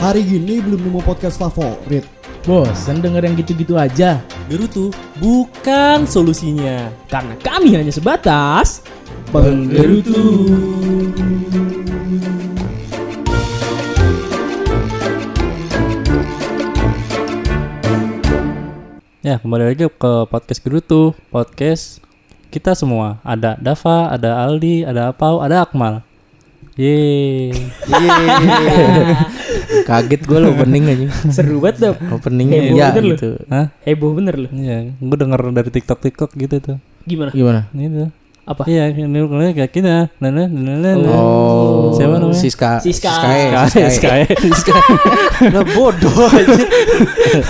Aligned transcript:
Hari 0.00 0.24
gini 0.24 0.64
belum 0.64 0.80
nemu 0.80 1.04
podcast 1.04 1.36
favorit. 1.36 2.08
Bosan 2.48 3.04
denger 3.04 3.20
yang 3.20 3.36
gitu-gitu 3.36 3.76
aja. 3.76 4.16
Gerutu 4.48 4.88
bukan 5.20 6.08
solusinya. 6.08 6.88
Karena 7.04 7.36
kami 7.36 7.76
hanya 7.76 7.92
sebatas 7.92 8.80
Penggerutu. 9.28 10.48
Ya 19.20 19.36
kembali 19.36 19.76
lagi 19.76 19.84
ke 19.84 20.12
podcast 20.32 20.64
Gerutu 20.64 21.12
Podcast 21.28 22.00
kita 22.48 22.72
semua 22.72 23.20
Ada 23.20 23.60
Dava, 23.60 24.08
ada 24.08 24.48
Aldi, 24.48 24.80
ada 24.80 25.12
Apau, 25.12 25.44
ada 25.44 25.68
Akmal 25.68 26.00
Yeay 26.80 27.52
Kaget 29.86 30.22
gue 30.26 30.38
lo 30.38 30.54
opening 30.54 30.84
aja. 30.86 31.06
Seru 31.32 31.58
banget 31.62 31.76
dong. 31.90 31.96
Openingnya 32.14 32.60
Heboh 32.60 32.76
ya 32.78 32.88
bener 32.94 33.04
gitu. 33.16 33.28
Hah? 33.50 33.66
Heboh 33.86 34.10
bener 34.14 34.34
loh. 34.36 34.50
Iya, 34.50 34.76
gue 34.96 35.16
denger 35.18 35.40
dari 35.54 35.70
TikTok-TikTok 35.70 36.30
gitu 36.36 36.56
tuh 36.60 36.76
Gimana? 37.08 37.30
Gimana? 37.32 37.60
Gitu 37.72 38.12
Apa? 38.48 38.66
Iya, 38.66 38.90
ini 38.90 39.20
mulai 39.22 39.54
kayak 39.54 39.70
kita 39.70 40.10
nah, 40.18 40.30
nah, 40.34 40.48
nah. 40.50 40.94
Oh, 41.06 41.94
Siapa 41.94 42.18
namanya? 42.18 42.34
Siska. 42.34 42.82
Siska. 42.82 43.12
Siska. 43.70 43.88
Sky, 43.94 44.20
Sky. 44.58 44.80
Nah 45.54 45.62
bodoh 45.62 46.26
aja. 46.26 46.58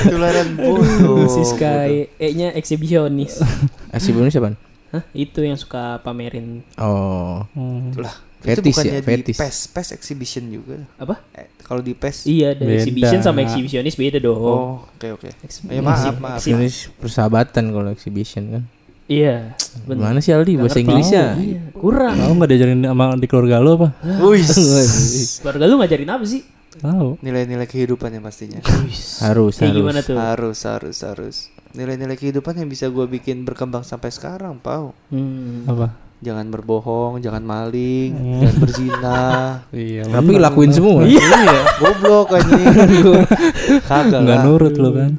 Tularan 0.04 0.48
bodoh. 0.60 1.24
Siska 1.24 1.88
E-nya 2.20 2.52
eksibisionis. 2.52 3.40
Bonus 4.12 4.32
siapa? 4.34 4.52
Hah? 4.90 5.02
Itu 5.14 5.40
yang 5.46 5.54
suka 5.54 6.02
pamerin 6.02 6.66
Oh, 6.76 7.46
Hmm. 7.54 7.94
Itulah. 7.94 8.29
Fetis 8.40 8.56
itu 8.56 8.68
bukannya 8.72 8.92
ya, 8.92 9.02
fetis. 9.02 9.26
di 9.28 9.32
PES, 9.36 9.56
PES 9.68 9.88
exhibition 9.92 10.44
juga. 10.48 10.76
apa? 10.96 11.14
Eh, 11.32 11.48
kalau 11.60 11.80
di 11.80 11.92
PES. 11.92 12.24
Iya, 12.24 12.46
ada 12.52 12.62
Beda. 12.62 12.76
exhibition 12.78 13.20
sama 13.20 13.38
eksibisionis 13.42 13.94
beda 13.94 14.18
dong. 14.18 14.36
Oh, 14.36 14.72
oke 14.88 15.08
oke. 15.12 15.28
Ex- 15.40 15.60
Ya, 15.62 15.80
maaf, 15.80 16.16
maaf. 16.16 16.38
exhi- 16.38 16.50
ini 16.50 16.68
persahabatan 16.96 17.64
kalau 17.68 17.88
exhibition 17.88 18.42
kan. 18.50 18.62
Iya. 19.06 19.58
bener. 19.84 20.06
Gimana 20.06 20.18
sih 20.18 20.30
Aldi 20.30 20.52
bahasa. 20.56 20.78
Inggrisnya? 20.78 21.34
Iya, 21.34 21.60
kurang. 21.72 22.14
Tahu 22.14 22.32
nggak 22.32 22.48
diajarin 22.48 22.80
sama 22.80 23.04
di 23.12 23.26
keluarga 23.26 23.58
lo 23.58 23.70
apa? 23.76 23.88
Wih. 24.22 24.46
Keluarga 25.42 25.64
lu 25.66 25.74
ngajarin 25.76 26.08
apa 26.08 26.24
sih? 26.24 26.42
Tahu. 26.72 27.18
Nilai-nilai 27.20 27.66
kehidupan 27.66 28.08
yang 28.08 28.22
pastinya. 28.22 28.62
Harus, 28.62 29.18
Kayak 29.20 29.68
harus. 29.68 29.76
gimana 29.76 30.00
tuh? 30.00 30.16
harus, 30.16 30.58
harus, 30.62 30.96
harus. 31.02 31.36
Nilai-nilai 31.70 32.14
kehidupan 32.14 32.54
yang 32.54 32.66
bisa 32.66 32.86
gue 32.86 33.04
bikin 33.04 33.42
berkembang 33.42 33.82
sampai 33.82 34.08
sekarang, 34.08 34.56
Pau. 34.56 34.94
Hmm. 35.10 35.66
Apa? 35.66 35.90
Jangan 36.20 36.52
berbohong, 36.52 37.18
jangan 37.18 37.40
maling, 37.40 38.12
jangan 38.44 38.56
berzina. 38.58 39.20
Iya. 39.72 40.04
Tapi 40.04 40.36
lakuin 40.36 40.68
semua. 40.68 41.00
Iya, 41.02 41.20
goblok 41.76 42.36
anjing. 42.36 42.66
Kagak 43.88 44.20
Nggak 44.20 44.36
lah. 44.36 44.44
nurut 44.44 44.74
lo 44.76 44.90
kan? 44.92 45.16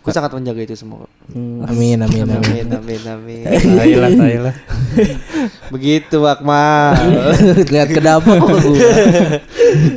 Gue 0.00 0.12
sangat 0.14 0.32
menjaga 0.32 0.62
itu 0.62 0.72
semua. 0.74 1.04
Hmm. 1.28 1.66
Amin, 1.66 1.98
amin, 1.98 2.24
amin. 2.24 2.40
Amin, 2.40 2.66
amin, 2.72 3.02
amin. 3.04 3.42
Tai 3.52 3.92
lah, 3.92 4.10
tai 4.10 4.36
lah. 4.40 4.54
Begitu, 5.74 6.18
Akmal. 6.24 6.94
Lihat 7.68 7.88
ke 7.90 8.00
dapur. 8.00 8.38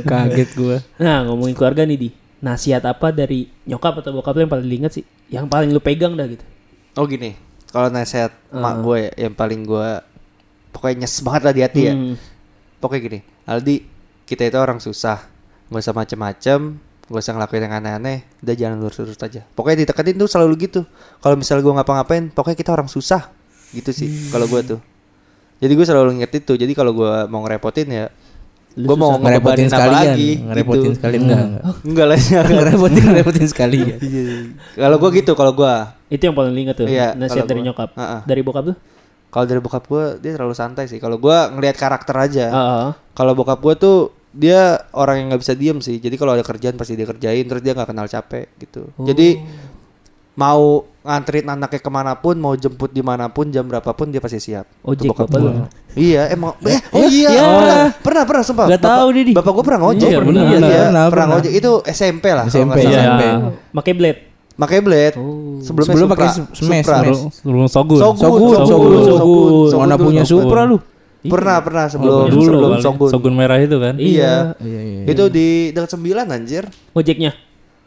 Kaget 0.04 0.50
gua. 0.54 0.76
Nah, 0.98 1.24
ngomongin 1.24 1.54
keluarga 1.54 1.82
nih, 1.84 1.96
Di. 1.96 2.08
Nasihat 2.40 2.84
apa 2.84 3.08
dari 3.08 3.48
nyokap 3.64 4.04
atau 4.04 4.12
bokap 4.12 4.36
lu 4.36 4.44
yang 4.44 4.52
paling 4.52 4.68
diinget 4.68 4.92
sih? 4.92 5.04
Yang 5.32 5.46
paling 5.48 5.72
lu 5.72 5.80
pegang 5.80 6.12
dah 6.12 6.28
gitu. 6.28 6.44
Oh 6.94 7.08
gini, 7.08 7.32
kalau 7.72 7.88
nasihat 7.88 8.28
mak 8.52 8.70
Ah. 8.70 8.78
gue 8.78 8.96
ya, 9.00 9.10
yang 9.18 9.34
paling 9.34 9.64
gue 9.64 9.88
pokoknya 10.74 11.06
nyes 11.06 11.14
banget 11.22 11.42
lah 11.46 11.54
di 11.54 11.62
hati 11.62 11.80
ya. 11.86 11.94
Hmm. 11.94 12.14
Pokoknya 12.82 13.00
gini, 13.06 13.20
Aldi, 13.46 13.76
kita 14.26 14.42
itu 14.44 14.58
orang 14.58 14.82
susah, 14.82 15.22
gak 15.70 15.80
usah 15.80 15.94
macem-macem, 15.94 16.60
gak 17.06 17.22
usah 17.22 17.32
ngelakuin 17.32 17.64
yang 17.64 17.74
aneh-aneh, 17.80 18.26
udah 18.42 18.54
jangan 18.58 18.76
lurus-lurus 18.82 19.16
aja. 19.22 19.40
Pokoknya 19.54 19.86
diteketin 19.86 20.18
tuh 20.18 20.28
selalu 20.28 20.68
gitu. 20.68 20.82
Kalau 21.22 21.38
misalnya 21.38 21.62
gue 21.64 21.74
ngapa-ngapain, 21.80 22.28
pokoknya 22.34 22.58
kita 22.58 22.74
orang 22.74 22.90
susah, 22.90 23.30
gitu 23.72 23.88
sih. 23.94 24.28
Kalau 24.28 24.44
gue 24.50 24.60
tuh, 24.76 24.80
jadi 25.62 25.72
gue 25.72 25.86
selalu 25.86 26.20
inget 26.20 26.32
itu. 26.34 26.52
Jadi 26.58 26.72
kalau 26.76 26.92
gue 26.92 27.12
mau 27.32 27.40
ngerepotin 27.46 27.88
ya, 27.88 28.04
gue 28.74 28.96
mau 28.98 29.14
Ngerepotin 29.16 29.22
ngerepotin 29.22 29.66
apa 29.70 29.76
sekalian, 29.78 30.04
lagi, 30.12 30.30
ngerepotin 30.42 30.82
gitu. 30.82 30.96
sekalian 30.98 31.20
enggak. 31.24 31.44
enggak. 31.46 31.62
Enggak 31.86 32.06
lah. 32.10 32.18
Ngerepotin, 32.58 33.02
ngerepotin 33.06 33.46
sekalian. 33.48 33.98
Kalau 34.74 34.96
gue 34.98 35.10
gitu, 35.22 35.32
kalau 35.38 35.52
gue 35.54 35.72
Itu 36.10 36.22
yang 36.28 36.36
paling 36.36 36.52
inget 36.52 36.76
tuh. 36.76 36.86
Iya, 36.90 37.14
Nasihat 37.16 37.46
dari 37.46 37.62
gua. 37.62 37.66
nyokap. 37.70 37.90
Ah, 37.96 38.02
ah. 38.02 38.20
Dari 38.26 38.40
bokap 38.44 38.64
lu? 38.68 38.74
Kalau 39.34 39.44
dari 39.44 39.58
bokap 39.58 39.82
gue 39.84 40.04
dia 40.22 40.30
terlalu 40.32 40.54
santai 40.54 40.86
sih. 40.86 41.02
Kalau 41.02 41.18
gue 41.18 41.34
ngelihat 41.50 41.74
karakter 41.74 42.14
aja. 42.14 42.46
Heeh. 42.46 42.88
Kalau 43.10 43.34
bokap 43.34 43.58
gue 43.58 43.74
tuh 43.74 43.96
dia 44.30 44.62
orang 44.92 45.18
yang 45.18 45.26
nggak 45.28 45.42
bisa 45.42 45.54
diem 45.54 45.78
sih. 45.78 45.98
Jadi 45.98 46.14
kalau 46.14 46.32
ada 46.32 46.46
kerjaan 46.46 46.78
pasti 46.78 46.94
dia 46.94 47.02
kerjain. 47.02 47.42
Terus 47.42 47.58
dia 47.58 47.74
nggak 47.74 47.90
kenal 47.90 48.06
capek 48.06 48.46
gitu. 48.56 48.86
Jadi 48.96 49.42
mau 50.34 50.82
nganterin 51.04 51.46
anaknya 51.46 51.78
ke 51.78 51.90
mana 51.92 52.12
pun, 52.14 52.34
mau 52.34 52.54
jemput 52.54 52.90
di 52.90 53.02
mana 53.02 53.28
pun, 53.28 53.50
jam 53.50 53.62
berapapun 53.62 54.08
dia 54.08 54.18
pasti 54.18 54.40
siap. 54.40 54.66
Ojek 54.82 55.06
bokap 55.06 55.28
bapak 55.28 55.38
lu. 55.38 55.50
Iya 55.94 56.26
emang. 56.30 56.58
Eh, 56.60 56.80
oh 56.90 57.06
iya. 57.06 57.28
iya. 57.28 57.42
Pernah, 57.44 57.84
pernah, 58.00 58.22
pernah 58.24 58.42
sumpah. 58.42 58.66
Bapak- 58.66 58.82
tahu, 58.82 59.08
Didi. 59.12 59.32
Bapak 59.34 59.50
gue 59.50 59.64
pernah 59.64 59.80
ngojek. 59.84 60.08
Iya, 60.10 60.18
benar, 60.18 60.42
Iya, 60.42 60.50
benar. 60.50 60.70
iya, 60.70 60.78
Pernah, 60.80 60.90
pernah 60.90 61.06
pernah. 61.10 61.26
ngojek. 61.38 61.52
Itu 61.54 61.70
SMP 61.86 62.24
lah. 62.30 62.44
kalau 62.46 62.54
SMP, 62.66 62.78
iya. 62.82 62.98
SMP. 62.98 63.22
Pakai 63.74 63.92
blade. 63.94 64.20
Pakai 64.54 64.78
blade. 64.78 65.18
Sebelumnya 65.58 65.66
Sebelum 65.88 66.06
Supra. 66.06 66.14
pakai 66.14 66.28
smash, 66.30 66.54
Supra. 66.54 66.98
smash. 67.02 67.20
Sebelum 67.34 67.66
Sogun. 67.66 67.98
Sogun, 67.98 68.50
Sogun, 68.62 69.02
Sogun, 69.12 69.76
Mana 69.76 69.94
punya. 69.96 70.22
Supra 70.22 70.62
lu? 70.62 70.78
Pernah, 71.24 71.56
pernah 71.58 71.88
sebelum 71.88 72.12
Oh, 72.12 72.26
dulu 72.28 72.42
sebelum. 72.44 72.78
Sogun. 72.78 73.08
Sogun 73.10 73.32
merah 73.32 73.58
itu 73.58 73.74
kan? 73.76 73.96
Iya. 73.96 74.54
Iya, 74.56 74.80
iya. 74.80 75.00
Itu 75.06 75.26
di 75.26 75.72
dekat 75.72 75.90
sembilan 75.90 76.26
anjir. 76.28 76.68
Ojeknya. 76.92 77.32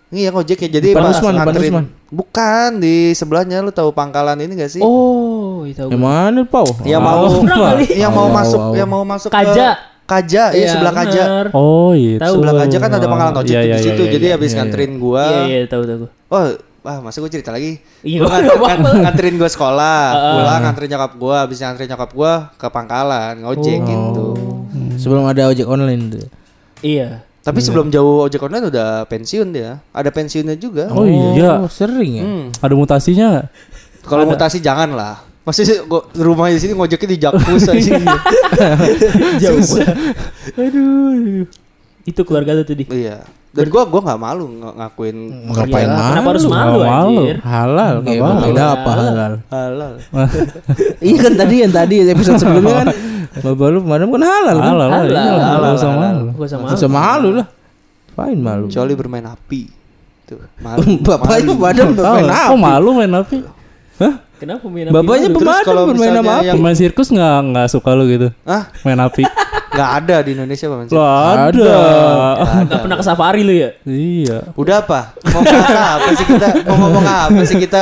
Iya 0.07 0.31
ngojek 0.31 0.55
ya 0.57 0.69
jadi 0.73 0.95
pas 0.95 1.11
Usman, 1.13 1.35
nganterin- 1.35 1.67
Usman. 1.67 1.85
Bukan 2.07 2.79
di 2.79 3.11
sebelahnya 3.11 3.59
lu 3.59 3.75
tahu 3.75 3.91
pangkalan 3.91 4.39
ini 4.39 4.55
gak 4.55 4.71
sih? 4.71 4.79
Oh, 4.79 5.67
itu 5.67 5.83
Yang 5.83 5.99
mana 5.99 6.47
Pau? 6.47 6.63
yang 6.81 7.03
mau 7.03 7.27
yang 7.91 8.11
mau 8.15 8.31
masuk 8.31 8.59
yang 8.71 8.87
mau 8.87 9.03
masuk 9.03 9.27
Kaja. 9.27 9.75
Kaja, 10.07 10.55
iya 10.55 10.67
sebelah 10.71 10.93
Kaja. 10.95 11.21
bener. 11.21 11.45
Oh 11.51 11.91
iya. 11.91 12.15
Tahu. 12.17 12.39
Sebelah 12.39 12.53
Kaja 12.57 12.77
kan 12.79 12.91
ada 12.93 13.05
pangkalan 13.05 13.35
ojek 13.37 13.51
Iya, 13.51 13.59
tuh 13.59 13.67
iya, 13.67 13.75
di 13.75 13.83
situ. 13.83 14.01
iya, 14.01 14.11
jadi 14.15 14.25
iya. 14.25 14.33
habis 14.33 14.51
nganterin 14.55 14.91
gua. 14.97 15.23
Iya, 15.27 15.43
iya, 15.45 15.59
tahu 15.67 15.83
tahu. 15.83 16.05
Oh, 16.27 16.43
wah 16.81 16.97
masa 17.01 17.19
gue 17.19 17.27
cerita 17.29 17.51
lagi? 17.51 17.83
Iya, 18.01 18.23
Gua 18.23 18.31
nganter- 18.31 18.55
nganterin 19.03 19.35
gua 19.35 19.49
sekolah, 19.49 19.99
pulang 20.33 20.59
nganterin 20.63 20.89
nyokap 20.89 21.13
gua, 21.15 21.35
habis 21.43 21.57
nganterin 21.59 21.89
nyokap 21.91 22.11
gua 22.13 22.31
ke 22.55 22.67
pangkalan, 22.67 23.33
ngojek 23.43 23.79
gitu. 23.83 24.27
Sebelum 24.95 25.27
ada 25.27 25.51
ojek 25.51 25.67
online 25.67 26.03
tuh. 26.09 26.27
Iya. 26.79 27.27
Tapi 27.43 27.59
sebelum 27.59 27.87
jauh 27.87 28.23
ojek 28.23 28.39
online 28.39 28.67
udah 28.67 29.03
pensiun 29.05 29.51
dia. 29.51 29.83
Ada 29.91 30.07
pensiunnya 30.07 30.55
juga. 30.55 30.87
Oh 30.89 31.03
iya. 31.03 31.59
Oh, 31.59 31.67
sering 31.67 32.11
ya? 32.13 32.23
Hmm. 32.23 32.45
Ada 32.57 32.73
mutasinya? 32.73 33.43
Kalau 34.03 34.23
mutasi 34.23 34.59
jangan 34.59 34.91
lah. 34.91 35.26
Masih 35.47 35.63
sih 35.63 35.77
gua 35.81 36.03
rumah 36.13 36.51
di 36.51 36.59
sini 36.59 36.75
ngojeknya 36.75 37.07
di 37.07 37.17
Jakpus 37.17 37.63
aja. 37.71 37.95
Jauh. 39.39 39.63
Aduh. 40.53 41.47
Itu 42.03 42.21
keluarga 42.23 42.51
lu 42.51 42.63
tuh, 42.63 42.71
Di. 42.73 42.83
iya. 42.89 43.23
Dan 43.49 43.67
gua 43.67 43.83
gua 43.83 44.03
nggak 44.03 44.19
malu 44.19 44.45
ng- 44.45 44.75
ngakuin 44.75 45.17
Ngapain 45.47 45.87
malu? 45.87 46.09
Kenapa 46.09 46.27
harus 46.29 46.45
malu, 46.45 46.77
Nggak 46.77 46.91
malu. 46.93 47.15
anjir? 47.17 47.37
Halal 47.41 47.93
kayak 48.01 48.19
apa-apa. 48.19 48.43
beda 48.43 48.63
apa 48.69 48.89
halal. 48.93 49.33
halal. 49.49 49.93
iya 51.07 51.17
kan 51.17 51.33
tadi 51.33 51.55
yang 51.57 51.73
tadi 51.73 51.95
episode 52.05 52.37
sebelumnya 52.37 52.75
kan 52.77 52.87
Bapak 53.37 53.67
lu 53.69 53.79
kemarin 53.81 54.05
kan 54.09 54.23
halal 54.23 54.55
kan? 54.57 54.67
Halal 54.67 54.87
lah. 54.87 54.99
Halal. 54.99 55.09
iya, 55.09 55.21
Halal, 55.23 55.57
nggak 55.57 55.73
usah 55.73 55.89
halal. 55.89 56.01
malu. 56.13 56.25
Gua 56.33 56.47
sama. 56.47 56.65
Bisa 56.69 56.87
malu 56.87 57.29
lah. 57.33 57.47
Fine 58.13 58.41
malu. 58.41 58.65
Kecuali 58.67 58.93
bermain 58.93 59.25
api. 59.25 59.61
Tuh, 60.23 60.37
malu. 60.59 60.81
Bapaknya 61.07 61.43
Malu. 61.47 61.53
badan 61.57 61.87
bermain 61.93 62.25
kok 62.25 62.35
apa? 62.45 62.55
malu 62.55 62.89
main 62.93 63.13
api? 63.15 63.37
Hah? 63.97 64.13
Kenapa 64.37 64.65
main 64.67 64.85
api 64.85 64.93
Bapaknya 64.93 65.29
pemadam 65.31 65.65
kalau 65.65 65.83
bermain 65.85 65.97
misalnya 66.07 66.21
sama 66.21 66.31
apa? 66.31 66.45
yang- 66.45 66.55
Pemain 66.55 66.75
sirkus 66.75 67.07
nggak 67.09 67.37
nggak 67.47 67.67
suka 67.67 67.89
lu 67.91 68.03
gitu? 68.05 68.27
Ah, 68.43 68.63
Main 68.81 68.99
api? 68.99 69.23
nggak 69.73 69.89
ada 69.95 70.15
di 70.21 70.29
Indonesia 70.31 70.65
Bang. 70.67 70.79
Lah 70.87 71.31
ada. 71.47 71.73
Nggak 72.63 72.79
pernah 72.79 72.97
ke 72.97 73.03
safari 73.03 73.41
lu 73.41 73.53
ya? 73.53 73.69
Iya. 73.83 74.37
Udah 74.53 74.75
apa? 74.79 75.17
Mau 75.27 75.41
bahas 75.41 75.73
apa 75.97 76.09
sih 76.13 76.25
kita? 76.27 76.47
Mau 76.63 76.77
ngomong 76.79 77.03
apa 77.03 77.41
sih 77.43 77.57
kita? 77.57 77.81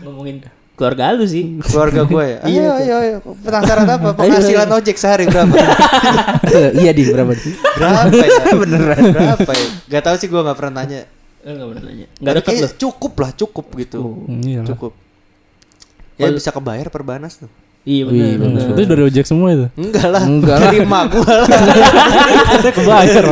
Ngomongin 0.00 0.36
keluarga 0.74 1.12
lu 1.12 1.24
sih. 1.24 1.60
Keluarga 1.62 2.00
gue 2.02 2.24
ya. 2.26 2.38
Ayo, 2.42 2.64
ayo, 2.74 2.94
ayo. 2.98 3.16
Penasaran 3.38 3.84
apa? 3.86 4.08
Penghasilan 4.12 4.68
ojek 4.70 4.96
sehari 4.96 5.24
berapa? 5.26 5.52
iya 6.80 6.90
di 6.90 7.02
berapa? 7.06 7.32
Berapa 7.76 8.08
ya? 8.16 8.42
Beneran. 8.64 9.02
Berapa 9.12 9.50
ya? 9.50 9.66
Gak 9.86 10.02
tahu 10.02 10.16
sih 10.16 10.26
gue 10.26 10.40
nggak 10.40 10.56
pernah 10.56 10.80
nanya. 10.80 11.04
Enggak 11.40 11.60
Eh, 11.60 11.68
pernah 11.68 11.82
nanya. 11.84 12.06
Enggak 12.10 12.24
Tapi 12.26 12.38
dekat 12.40 12.48
kayak 12.50 12.62
lu. 12.64 12.80
Cukup 12.80 13.12
lah, 13.14 13.30
cukup 13.34 13.66
gitu. 13.76 13.98
Iya 14.26 14.60
lah. 14.60 14.68
Cukup. 14.72 14.92
Ya 16.16 16.30
bisa 16.30 16.50
kebayar 16.50 16.86
perbanas 16.88 17.36
tuh. 17.36 17.50
Iya 17.82 18.08
benar. 18.08 18.70
Itu 18.70 18.82
dari 18.86 19.02
ojek 19.04 19.24
semua 19.24 19.48
itu. 19.50 19.66
Enggak 19.74 20.08
lah. 20.08 20.22
Enggak 20.22 20.56
lah. 20.56 20.70
Dari 20.70 20.78
gue 21.10 21.20
lah. 21.26 21.48
Saya 22.56 22.72
kebayar 22.72 23.24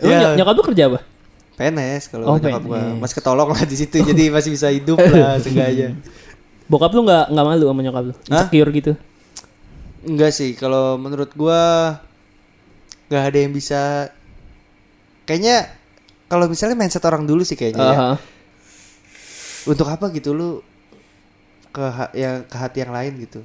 Lu 0.00 0.08
Ya. 0.08 0.18
ny- 0.18 0.34
nyokap 0.38 0.54
lu 0.54 0.62
kerja 0.64 0.82
apa? 0.88 0.98
PNS 1.54 2.02
kalau 2.08 2.24
Oh, 2.24 2.36
nyokap 2.38 2.62
gue. 2.62 2.78
PNS. 2.78 2.98
Masih 2.98 3.14
ketolong 3.14 3.48
lah 3.48 3.62
di 3.62 3.76
situ. 3.76 3.96
jadi 4.00 4.22
masih 4.30 4.50
bisa 4.50 4.66
hidup 4.68 4.96
lah 4.96 5.36
seenggaknya. 5.42 5.92
Bokap 6.66 6.88
lu 6.90 7.02
nggak 7.02 7.24
nggak 7.28 7.44
malu 7.44 7.64
sama 7.66 7.80
nyokap 7.80 8.02
lu? 8.06 8.14
Insecure 8.24 8.70
gitu. 8.72 8.92
Enggak 10.00 10.32
sih, 10.32 10.50
kalau 10.54 10.96
menurut 10.96 11.28
gua 11.34 11.60
nggak 13.06 13.24
ada 13.26 13.38
yang 13.38 13.50
bisa 13.50 14.08
kayaknya 15.22 15.68
kalau 16.24 16.46
misalnya 16.46 16.74
mindset 16.74 17.02
orang 17.02 17.26
dulu 17.26 17.42
sih 17.42 17.54
kayaknya 17.54 17.82
ya. 17.82 17.92
Aha. 17.92 18.10
Untuk 19.66 19.84
apa 19.84 20.08
gitu 20.08 20.32
lu 20.32 20.64
ke 21.70 21.84
ya 22.12 22.42
ke 22.42 22.56
hati 22.56 22.78
yang 22.80 22.90
lain 22.90 23.12
gitu. 23.20 23.40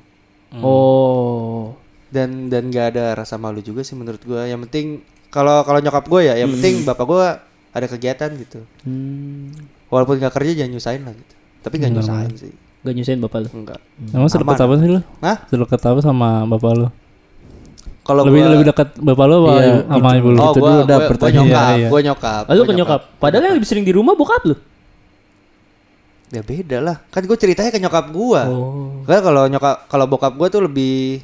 Oh. 0.55 1.75
Dan 2.07 2.47
dan 2.47 2.69
gak 2.69 2.95
ada 2.95 3.13
rasa 3.13 3.35
malu 3.35 3.59
juga 3.59 3.81
sih 3.81 3.93
menurut 3.93 4.21
gua. 4.21 4.45
Yang 4.45 4.65
penting 4.65 4.85
kalau 5.27 5.61
kalau 5.61 5.79
nyokap 5.79 6.05
gue 6.05 6.21
ya, 6.23 6.33
yang 6.35 6.49
penting 6.49 6.81
bapak 6.83 7.03
gua 7.03 7.25
ada 7.69 7.85
kegiatan 7.85 8.29
gitu. 8.35 8.63
Hmm. 8.81 9.51
Walaupun 9.87 10.17
gak 10.17 10.33
kerja 10.33 10.51
jangan 10.55 10.71
nyusahin 10.71 11.03
lah 11.03 11.13
gitu. 11.13 11.33
Tapi 11.59 11.75
gak 11.77 11.91
nyusahin 11.91 12.33
sih. 12.35 12.53
Gak 12.81 12.93
nyusahin 12.93 13.19
bapak 13.19 13.39
lu. 13.41 13.49
Enggak. 13.53 13.79
Emang 14.09 14.29
sedekat 14.29 14.59
apa 14.59 14.73
sih 14.75 14.89
lu? 14.89 15.01
Hah? 15.19 15.37
Sedekat 15.45 15.81
apa 15.83 15.99
sama 15.99 16.29
bapak 16.45 16.71
lu? 16.73 16.87
Kalau 18.05 18.21
lebih 18.21 18.37
gua- 18.39 18.53
lebih 18.53 18.65
dekat 18.69 18.89
bapak 18.95 19.25
lu 19.25 19.35
apa 19.35 19.49
Iya, 19.51 19.65
ibu- 19.65 19.85
sama 19.89 19.97
itu. 20.07 20.15
ibu 20.15 20.29
lu? 20.29 20.37
Oh, 20.37 20.45
Itu 20.45 20.59
gua, 20.61 20.69
dulu 20.69 20.77
udah 20.77 20.85
gua, 20.85 20.93
gua 20.95 21.09
pertanyaan. 21.09 21.41
nyokap, 21.41 21.65
Iya, 21.65 21.75
iya. 21.75 21.87
gua 21.89 22.01
nyokap. 22.05 22.43
Ah, 22.45 22.53
lu 22.53 22.55
gua 22.55 22.65
ke 22.65 22.73
nyokap. 22.75 23.01
Padahal 23.17 23.43
yang 23.43 23.55
lebih 23.57 23.67
sering 23.67 23.81
di 23.83 23.91
rumah 23.91 24.13
bokap 24.13 24.41
lu. 24.45 24.55
Ya 26.35 26.43
beda 26.43 26.77
lah. 26.77 26.97
Kan 27.07 27.23
gue 27.23 27.37
ceritanya 27.39 27.71
ke 27.71 27.79
nyokap 27.79 28.11
gua. 28.11 28.43
Oh. 28.45 28.99
Kan 29.03 29.23
kalau 29.23 29.47
nyokap 29.47 29.87
kalau 29.87 30.03
bokap 30.05 30.35
gua 30.35 30.47
tuh 30.47 30.59
lebih 30.61 31.23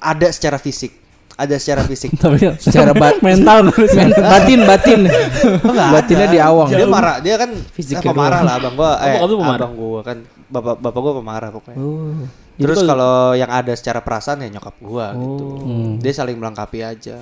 ada 0.00 0.28
secara 0.32 0.56
fisik. 0.56 1.04
Ada 1.34 1.58
secara 1.58 1.82
fisik. 1.82 2.14
Tapi 2.22 2.48
Secara 2.56 2.94
bat- 3.02 3.20
mental 3.20 3.68
Men- 3.68 4.16
batin 4.32 4.60
batin. 4.64 5.00
Enggak 5.04 5.88
Batinnya 5.92 6.28
di 6.30 6.38
awang. 6.40 6.68
Dia 6.70 6.86
marah, 6.86 7.20
dia 7.20 7.34
kan 7.36 7.50
Fisiknya 7.74 8.00
eh, 8.00 8.08
pemarah 8.08 8.40
lah 8.40 8.54
abang 8.56 8.74
gua. 8.74 8.92
Eh, 9.02 9.18
bokap 9.18 9.28
lu 9.28 9.36
pemarah? 9.36 9.58
abang 9.60 9.74
gua 9.74 10.00
kan 10.00 10.16
bapak 10.44 10.74
bapak 10.80 11.00
gua 11.02 11.12
pemarah 11.18 11.50
pokoknya. 11.52 11.76
Oh. 11.76 12.24
Terus 12.54 12.86
kalau 12.86 13.34
yang 13.34 13.50
ada 13.50 13.74
secara 13.74 13.98
perasaan 13.98 14.46
ya 14.46 14.48
nyokap 14.48 14.78
gua 14.80 15.10
gitu. 15.12 15.44
Hmm. 15.60 15.92
Dia 15.98 16.12
saling 16.14 16.38
melengkapi 16.38 16.80
aja. 16.80 17.18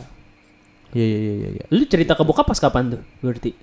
Iya 0.93 1.07
iya 1.09 1.33
iya 1.33 1.49
iya. 1.57 1.65
Lu 1.73 1.89
cerita 1.89 2.13
ke 2.13 2.21
bokap 2.21 2.45
pas 2.45 2.61
kapan 2.61 2.95
tuh? 2.95 3.03
Berarti. 3.19 3.57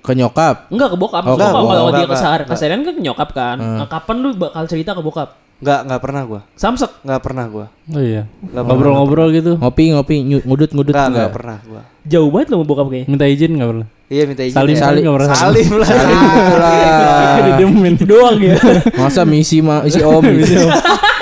Ke 0.00 0.12
nyokap. 0.14 0.70
Enggak 0.70 0.88
ke 0.94 0.96
bokap. 0.96 1.22
Oh, 1.26 1.34
ke 1.34 1.42
bokap. 1.42 1.52
kalau 1.52 1.90
dia 1.92 2.06
Enggak, 2.06 2.20
enggak. 2.22 2.46
keseharian 2.48 2.80
kan 2.86 2.94
ke 2.94 3.02
nyokap 3.02 3.28
kan. 3.34 3.56
Nah, 3.58 3.86
kapan 3.90 4.16
lu 4.22 4.28
bakal 4.38 4.64
cerita 4.70 4.94
ke 4.94 5.02
bokap? 5.02 5.28
Enggak, 5.58 5.80
enggak 5.90 6.00
pernah 6.06 6.22
gua. 6.22 6.40
Samsek. 6.54 7.02
Enggak 7.02 7.20
pernah 7.26 7.44
gua. 7.50 7.66
Oh 7.90 7.98
iya. 7.98 8.30
Ngobrol-ngobrol 8.54 9.34
gitu. 9.34 9.58
Ngopi 9.58 9.90
ngopi 9.90 10.14
ngudut 10.46 10.70
ngudut 10.70 10.94
Enggak, 10.94 11.06
enggak. 11.10 11.18
enggak 11.26 11.34
pernah 11.34 11.58
gua. 11.66 11.82
Jauh 12.06 12.30
banget 12.30 12.46
lu 12.48 12.54
sama 12.62 12.66
bokap 12.70 12.86
kayaknya. 12.94 13.06
Minta 13.10 13.26
izin 13.26 13.50
enggak 13.58 13.70
pernah? 13.74 13.86
Iya 14.08 14.22
minta 14.24 14.42
izin. 14.46 14.54
Salim 14.54 14.74
ya. 14.74 14.80
salim 14.80 15.00
enggak 15.02 15.16
pernah. 15.18 15.34
Salim 15.34 15.68
lah. 15.74 15.88
Lah. 16.62 17.36
Didiemin 17.42 17.94
Doang 17.98 18.38
ya. 18.38 18.56
Masa 19.02 19.22
misi 19.26 19.58
ma 19.58 19.82
isi 19.82 19.98
om 19.98 20.22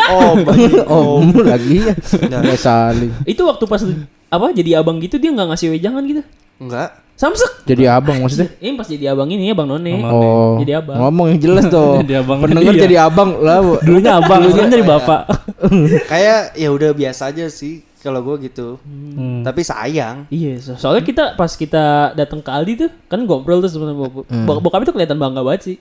Oh, 0.07 0.39
om 1.17 1.33
lagi 1.41 1.89
ya. 1.89 1.95
Enggak 2.21 2.61
saling. 2.61 3.11
Itu 3.25 3.49
waktu 3.49 3.65
pas 3.65 3.81
apa 4.27 4.47
jadi 4.53 4.85
abang 4.85 5.01
gitu 5.01 5.17
dia 5.17 5.33
nggak 5.33 5.49
ngasih 5.57 5.73
wejangan 5.73 6.05
gitu. 6.05 6.23
Enggak. 6.59 6.91
Samsek. 7.17 7.65
Jadi 7.65 7.89
abang 7.89 8.21
maksudnya? 8.21 8.53
Ini 8.59 8.77
pas 8.77 8.85
jadi 8.85 9.09
abang 9.09 9.25
ini 9.27 9.49
ya 9.49 9.57
Bang 9.57 9.65
None. 9.67 9.89
Abang. 9.97 10.13
Oh. 10.13 10.61
Jadi 10.61 10.73
abang. 10.75 10.97
Ngomong 11.01 11.27
yang 11.33 11.41
jelas 11.41 11.65
tuh. 11.67 11.97
Jadi 12.05 12.13
abang 12.15 12.39
Pendengar 12.39 12.73
dia. 12.73 12.83
jadi 12.85 12.97
abang 13.03 13.31
lah. 13.41 13.59
Bu. 13.59 13.73
Dulunya 13.81 14.13
abang, 14.15 14.41
sekarang 14.45 14.69
jadi 14.71 14.85
bapak. 14.85 15.21
Kayak 16.13 16.41
ya 16.53 16.69
udah 16.69 16.91
biasa 16.93 17.33
aja 17.33 17.49
sih 17.49 17.81
kalau 17.99 18.21
gua 18.21 18.37
gitu. 18.37 18.77
Hmm. 18.85 19.41
Tapi 19.41 19.65
sayang. 19.65 20.29
Iya, 20.29 20.61
so- 20.61 20.77
soalnya 20.77 21.01
kita 21.03 21.25
pas 21.35 21.49
kita 21.51 22.13
datang 22.13 22.39
ke 22.39 22.51
Aldi 22.51 22.73
tuh 22.79 22.91
kan 23.07 23.19
ngobrol 23.19 23.59
tuh 23.59 23.73
sama 23.73 23.91
bokap. 23.91 24.29
Bok- 24.45 24.61
Bokap 24.61 24.85
itu 24.85 24.93
kelihatan 24.93 25.17
bangga 25.17 25.41
banget 25.41 25.61
sih. 25.65 25.77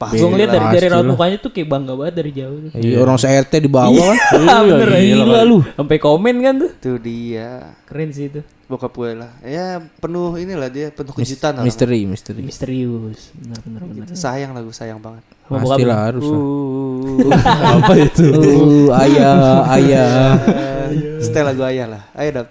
Pasti 0.00 0.16
Gue 0.16 0.32
ngeliat 0.32 0.48
dari 0.48 0.66
dari 0.80 0.88
raut 0.88 1.04
mukanya 1.04 1.36
tuh 1.44 1.52
kayak 1.52 1.68
bangga 1.68 1.92
banget 1.92 2.14
dari 2.24 2.32
jauh. 2.32 2.56
tuh. 2.56 2.70
Iya, 2.72 2.96
orang 3.04 3.20
se-RT 3.20 3.52
di 3.60 3.68
bawah 3.68 4.00
kan. 4.00 4.16
Iya, 4.40 4.56
bener 4.64 4.90
gila 4.96 5.40
lu. 5.44 5.58
Sampai 5.76 5.96
komen 6.00 6.40
kan 6.40 6.54
tuh. 6.56 6.70
Itu 6.72 6.92
dia. 6.96 7.76
Keren 7.84 8.08
sih 8.08 8.32
itu. 8.32 8.40
Bokap 8.64 8.96
gue 8.96 9.12
lah. 9.12 9.28
Ya 9.44 9.84
penuh 10.00 10.40
inilah 10.40 10.72
dia 10.72 10.88
penuh 10.88 11.12
kejutan 11.12 11.60
lah. 11.60 11.68
Misteri, 11.68 12.08
misteri. 12.08 12.40
Misterius. 12.40 13.28
Benar 13.36 13.60
benar 13.60 13.80
benar. 13.92 14.06
Sayang 14.16 14.56
lah 14.56 14.64
gue 14.64 14.72
sayang 14.72 15.04
banget. 15.04 15.20
Pastilah 15.44 15.98
harus 16.08 16.24
lah. 16.24 16.40
Uh, 16.40 17.28
Apa 17.76 17.92
itu? 18.00 18.24
Uh, 18.32 18.88
ayah, 19.04 19.36
ayah. 19.76 20.08
setel 21.20 21.44
lagu 21.44 21.60
ayah 21.68 21.86
lah. 21.92 22.02
Ayo 22.16 22.40
dap. 22.40 22.48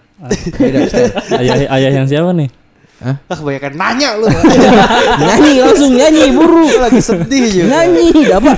Ayah 1.34 1.66
ayah 1.66 1.92
yang 1.98 2.06
siapa 2.06 2.30
nih? 2.30 2.59
Ah 3.00 3.16
kebanyakan 3.32 3.74
nanya 3.80 4.10
lu. 4.20 4.28
nyanyi 5.24 5.54
langsung 5.64 5.92
nyanyi 5.96 6.24
buru. 6.36 6.68
lagi 6.84 7.00
sedih 7.00 7.44
juga. 7.48 7.66
Nyanyi 7.80 8.08
dapat. 8.36 8.58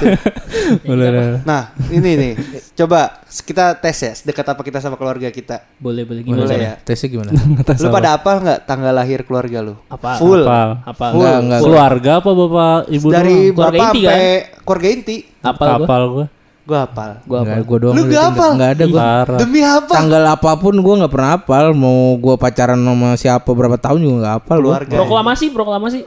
Boleh. 0.82 1.46
Nah 1.46 1.78
ini 1.94 2.12
nih. 2.18 2.34
Coba 2.74 3.22
kita 3.30 3.78
tes 3.78 3.98
ya. 4.02 4.12
Sedekat 4.18 4.46
apa 4.58 4.62
kita 4.66 4.82
sama 4.82 4.98
keluarga 4.98 5.30
kita. 5.30 5.62
Boleh 5.78 6.10
boleh 6.10 6.26
gimana? 6.26 6.50
Boleh 6.50 6.58
ya. 6.58 6.74
Tesnya 6.82 7.14
gimana? 7.14 7.30
Lu 7.82 7.88
pada 7.94 8.18
apal 8.18 8.42
nggak 8.42 8.60
tanggal 8.66 8.94
lahir 8.98 9.22
keluarga 9.30 9.62
lu? 9.62 9.78
Apa? 9.86 10.18
Full. 10.18 10.42
Apa? 10.42 10.90
Apa? 10.90 11.06
Enggak, 11.14 11.38
enggak. 11.46 11.60
Keluarga 11.62 12.12
apa 12.18 12.30
bapak 12.34 12.78
ibu 12.90 13.08
Dari 13.14 13.38
doang? 13.38 13.54
Keluarga 13.54 13.78
bapak 13.78 13.94
inti 13.94 14.02
kan? 14.02 14.20
keluarga 14.66 14.88
inti. 14.90 15.18
Apa 15.46 15.66
gua? 16.10 16.28
Kapal 16.62 16.70
gua. 16.70 16.70
Gue 16.70 16.78
hafal. 16.78 17.12
Gua 17.26 17.38
apa? 17.42 17.46
Enggak, 17.46 17.66
gua 17.66 17.78
doang. 17.82 17.96
Lu 17.98 18.02
tinggal. 18.06 18.24
hafal? 18.30 18.52
Nggak 18.54 18.72
ada 18.72 18.86
gua. 18.86 19.02
Parah. 19.02 19.40
Demi 19.42 19.62
apa? 19.66 19.94
Tanggal 19.98 20.24
apa 20.30 20.52
pun 20.62 20.74
gua 20.80 20.94
nggak 21.02 21.12
pernah 21.14 21.30
hafal. 21.38 21.66
Mau 21.74 22.00
gua 22.22 22.36
pacaran 22.38 22.80
sama 22.80 23.10
siapa 23.18 23.50
berapa 23.50 23.78
tahun 23.82 24.00
juga 24.02 24.16
nggak 24.22 24.34
hafal. 24.42 24.58
gua. 24.62 24.66
Keluarga. 24.78 24.96
Proklamasi, 25.02 25.46
proklamasi. 25.50 26.00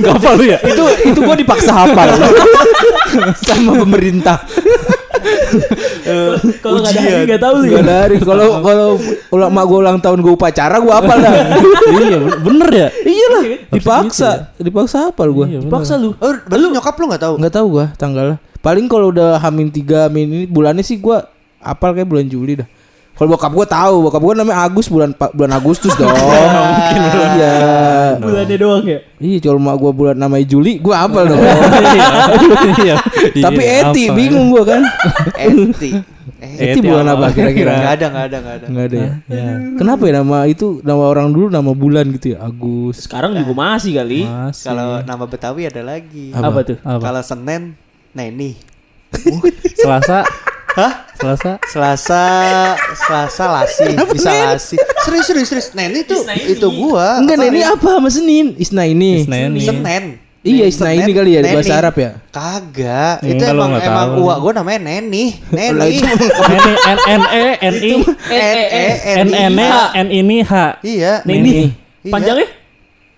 Kapal 0.00 0.32
lu 0.40 0.44
ya? 0.48 0.58
itu 0.64 0.84
itu 1.12 1.18
gua 1.20 1.36
dipaksa 1.36 1.72
hafal 1.72 2.08
sama 3.48 3.72
pemerintah. 3.78 4.42
Kalau 6.62 6.78
nggak 6.82 6.92
ada 6.94 7.00
hari 7.02 7.24
nggak 7.26 7.42
tahu 7.42 7.56
Gak 7.66 7.72
ya. 7.72 7.82
dari 7.82 8.16
kalau 8.22 8.48
kalau 8.62 8.88
ulang 9.34 9.50
mak 9.50 9.64
gua 9.66 9.78
ulang 9.82 9.98
tahun 9.98 10.18
gua 10.22 10.32
upacara 10.38 10.76
gua 10.78 10.94
hafal 11.02 11.18
dah. 11.18 11.34
iya 12.02 12.18
bener 12.40 12.68
ya? 12.70 12.88
Iyalah, 13.02 13.42
dipaksa, 13.74 14.30
dipaksa 14.58 14.96
hafal 15.10 15.28
gua. 15.34 15.46
Iya, 15.50 15.58
bener. 15.64 15.72
Paksa 15.72 15.98
lu. 15.98 16.14
Oh, 16.18 16.32
berarti 16.46 16.66
nyokap 16.70 16.94
lu 16.98 17.04
nggak 17.10 17.22
tahu? 17.22 17.34
Nggak 17.42 17.54
tahu 17.54 17.66
gua 17.70 17.86
tanggalnya. 17.98 18.36
Paling 18.62 18.86
kalau 18.90 19.14
udah 19.14 19.38
Hamin 19.38 19.70
3 19.70 20.10
Hamin 20.10 20.26
ini 20.26 20.46
bulannya 20.46 20.82
sih 20.82 20.98
gua 20.98 21.26
hafal 21.62 21.94
kayak 21.94 22.08
bulan 22.08 22.26
Juli 22.26 22.62
dah. 22.62 22.68
Kalau 23.16 23.32
bokap 23.32 23.48
gua 23.48 23.64
tahu, 23.64 23.94
bokap 24.04 24.20
gua 24.20 24.34
namanya 24.36 24.68
Agus 24.68 24.92
bulan 24.92 25.16
bulan 25.32 25.52
Agustus 25.56 25.96
dong. 25.96 26.12
Mungkin 26.12 27.00
Iya. 27.36 27.56
Bulannya 28.20 28.56
doang 28.60 28.84
ya. 28.84 28.98
Iya, 29.16 29.38
kalau 29.40 29.56
mak 29.56 29.76
gua 29.80 29.92
bulan 29.96 30.16
namanya 30.20 30.44
Juli, 30.44 30.76
gua 30.76 31.08
hafal 31.08 31.24
dong. 31.32 31.40
Iya. 32.84 33.00
Tapi 33.48 33.60
Iya, 33.64 33.88
Eti 33.88 34.02
apa? 34.06 34.14
bingung 34.14 34.52
gua 34.52 34.68
kan. 34.68 34.84
Eti. 35.32 35.96
Eti 36.36 36.78
bulan 36.84 37.08
apa 37.08 37.32
kira-kira? 37.32 37.88
ada, 37.88 38.06
nggak 38.12 38.24
ada, 38.28 38.36
nggak 38.36 38.56
ada. 38.60 38.66
Enggak 38.68 38.84
ada 38.84 38.96
ya. 39.00 39.10
Ya. 39.32 39.48
Kenapa 39.80 40.02
ya 40.04 40.12
nama 40.20 40.38
itu 40.44 40.66
nama 40.84 41.02
orang 41.08 41.32
dulu 41.32 41.48
nama 41.48 41.72
bulan 41.72 42.04
gitu 42.12 42.36
ya? 42.36 42.44
Agus. 42.44 43.08
Sekarang 43.08 43.32
juga 43.32 43.56
masih 43.56 43.96
kali. 43.96 44.28
Masih. 44.28 44.64
Kalau 44.68 45.00
nama 45.00 45.24
Betawi 45.24 45.72
ada 45.72 45.80
lagi. 45.80 46.36
Apa? 46.36 46.52
Apa 46.52 46.58
tuh? 46.68 46.76
Apa? 46.84 47.00
Kalau 47.00 47.22
Senin, 47.24 47.72
Neni. 48.12 48.60
Selasa. 49.80 50.28
Hah? 50.76 50.92
Selasa. 51.16 51.56
Selasa, 51.64 52.22
Selasa 52.92 53.44
Lasi, 53.48 53.88
bisa 54.12 54.28
Lasi. 54.28 54.76
Serius, 55.00 55.24
serius, 55.24 55.48
serius. 55.48 55.68
Neni 55.72 56.04
tuh 56.04 56.20
itu 56.44 56.68
gua. 56.68 57.16
Enggak, 57.16 57.40
Apa 57.40 57.48
ini 57.48 57.60
apa 57.64 57.88
sama 57.96 58.08
Senin? 58.12 58.52
Isna 58.60 58.84
ini. 58.84 59.24
Isnaini. 59.24 59.64
Senin. 59.64 60.04
Iya, 60.44 60.68
Neni, 60.68 60.70
Isna 60.70 60.88
ini 60.92 61.10
kali 61.16 61.30
ya 61.32 61.40
di 61.40 61.48
Neni. 61.48 61.56
bahasa 61.56 61.74
Arab 61.80 61.94
ya. 61.96 62.10
Kagak, 62.28 63.16
itu 63.24 63.42
emang 63.42 63.72
emang 63.80 64.08
tahu. 64.12 64.28
uak 64.28 64.36
gua 64.38 64.52
namanya 64.52 64.80
Neni. 64.84 65.24
Neni. 65.48 65.96
itu 65.96 66.26
N 66.44 66.60
N 66.84 66.98
N 67.00 67.22
E 67.24 67.44
N 67.56 67.74
I 67.80 67.92
E 68.28 68.44
E 68.68 68.86
N 69.16 69.28
N 69.32 69.52
E 69.56 69.68
N 69.96 70.06
ini 70.12 70.36
H. 70.44 70.52
Iya. 70.84 71.12
Neni. 71.24 71.72
Iya. 72.04 72.12
Panjangnya? 72.12 72.46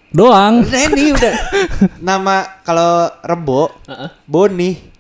Doang. 0.08 0.62
Neni 0.62 1.04
udah. 1.10 1.34
Nama 2.06 2.62
kalau 2.62 3.10
Rebo, 3.20 3.74
Boni. 4.24 4.94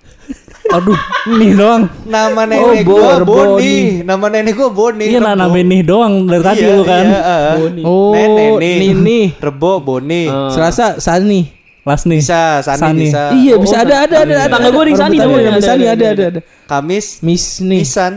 Aduh, 0.68 0.98
nih 1.34 1.50
doang. 1.52 1.88
Nama 2.04 2.40
nenek 2.44 2.60
Oh, 2.60 2.72
Bo- 2.84 2.92
gua 2.94 3.12
Boni. 3.24 3.62
nih. 3.62 3.82
Nama 4.02 4.26
nenek 4.28 4.52
gua 4.52 4.68
Boni. 4.68 5.04
Iya, 5.06 5.18
nah, 5.18 5.34
nama 5.34 5.56
ini 5.56 5.78
doang 5.80 6.24
dari 6.24 6.42
tadi 6.42 6.60
Iya, 6.60 6.76
lu 6.76 6.84
kan. 6.84 7.04
Iya, 7.04 7.20
uh. 7.20 7.54
Boni. 7.56 7.82
Oh, 7.82 8.12
Nenek 8.12 8.52
Nini. 8.60 9.20
Rebo 9.34 9.72
Boni. 9.78 10.22
Ah. 10.26 10.52
Selasa 10.52 11.00
Sani. 11.00 11.48
Las 11.82 12.04
nih. 12.04 12.20
Bisa, 12.20 12.60
Sani, 12.60 12.80
Sani. 12.84 13.00
bisa. 13.02 13.22
Iya, 13.32 13.52
Oh, 13.56 13.60
bisa 13.64 13.76
ada 13.80 13.94
ada 14.04 14.16
ada. 14.20 14.34
ada. 14.34 14.44
Tetangga 14.44 14.68
gua 14.68 14.84
di 14.84 14.94
Sani 14.94 15.16
namanya, 15.16 15.40
ada 15.40 15.50
ada, 15.50 15.60
Sani 15.64 15.84
ada, 15.84 15.88
ada 15.88 16.06
ada. 16.06 16.12
ada 16.12 16.24
ada. 16.36 16.40
Kamis, 16.64 17.06
Miss 17.24 17.44
nih. 17.60 17.80
Misan. 17.80 18.12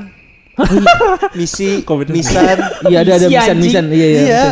Misi, 1.39 1.81
Covid-19. 1.87 2.11
Misan. 2.13 2.57
Iya 2.85 2.97
ada 3.01 3.11
ada 3.15 3.25
misan 3.25 3.57
misan. 3.57 3.85
Iya 3.89 4.07
iya. 4.07 4.19
Iya. 4.21 4.43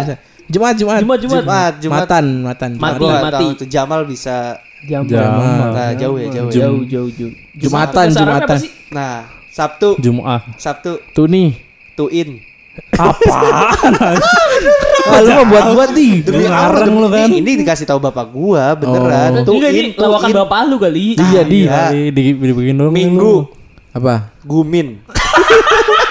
Jumat 0.49 0.73
Jumat. 0.73 0.99
Jumat, 1.03 1.19
Jumat. 1.19 1.43
Jumat, 1.43 1.73
Jumat. 1.77 1.99
Matan 2.07 2.25
matan. 2.41 2.69
Mati, 2.79 3.45
tuh 3.59 3.67
Jamal 3.67 4.07
bisa. 4.07 4.57
Jam. 4.88 5.03
Jamal. 5.03 5.75
Nah, 5.75 5.91
jauh 5.98 6.15
ya, 6.15 6.27
jauh 6.31 6.48
ya. 6.48 6.55
Jauh, 6.55 6.81
jauh, 6.88 7.09
jauh. 7.12 7.33
Jumatan 7.59 8.05
apa 8.07 8.15
Jumatan. 8.15 8.57
Nah, 8.95 9.15
Sabtu, 9.51 10.00
Jumat. 10.00 10.41
Sabtu 10.55 11.03
Tuh 11.12 11.27
nih. 11.27 11.59
tuin. 12.00 12.39
Ah, 12.95 13.12
lu 15.19 15.29
mah 15.36 15.45
buat 15.51 15.65
buat 15.75 15.89
nih. 15.91 16.24
Demi 16.24 16.48
Allah, 16.48 16.88
lu 16.88 17.12
kan. 17.12 17.27
Ini 17.27 17.51
dikasih 17.59 17.83
tahu 17.83 18.00
bapak 18.00 18.31
gua, 18.31 18.71
beneran. 18.79 19.43
Oh. 19.43 19.51
Enggak, 19.51 19.71
ini 19.75 19.89
lawakan 20.00 20.29
bapak 20.31 20.59
lu 20.71 20.75
kali. 20.79 21.19
Iya 21.19 21.41
di. 21.43 21.67
Iya. 21.67 21.91
Di, 21.91 22.01
di, 22.15 22.24
dibikin 22.39 22.79
dulu. 22.79 22.91
Minggu, 22.93 23.36
Apa? 23.91 24.31
gumin. 24.48 25.03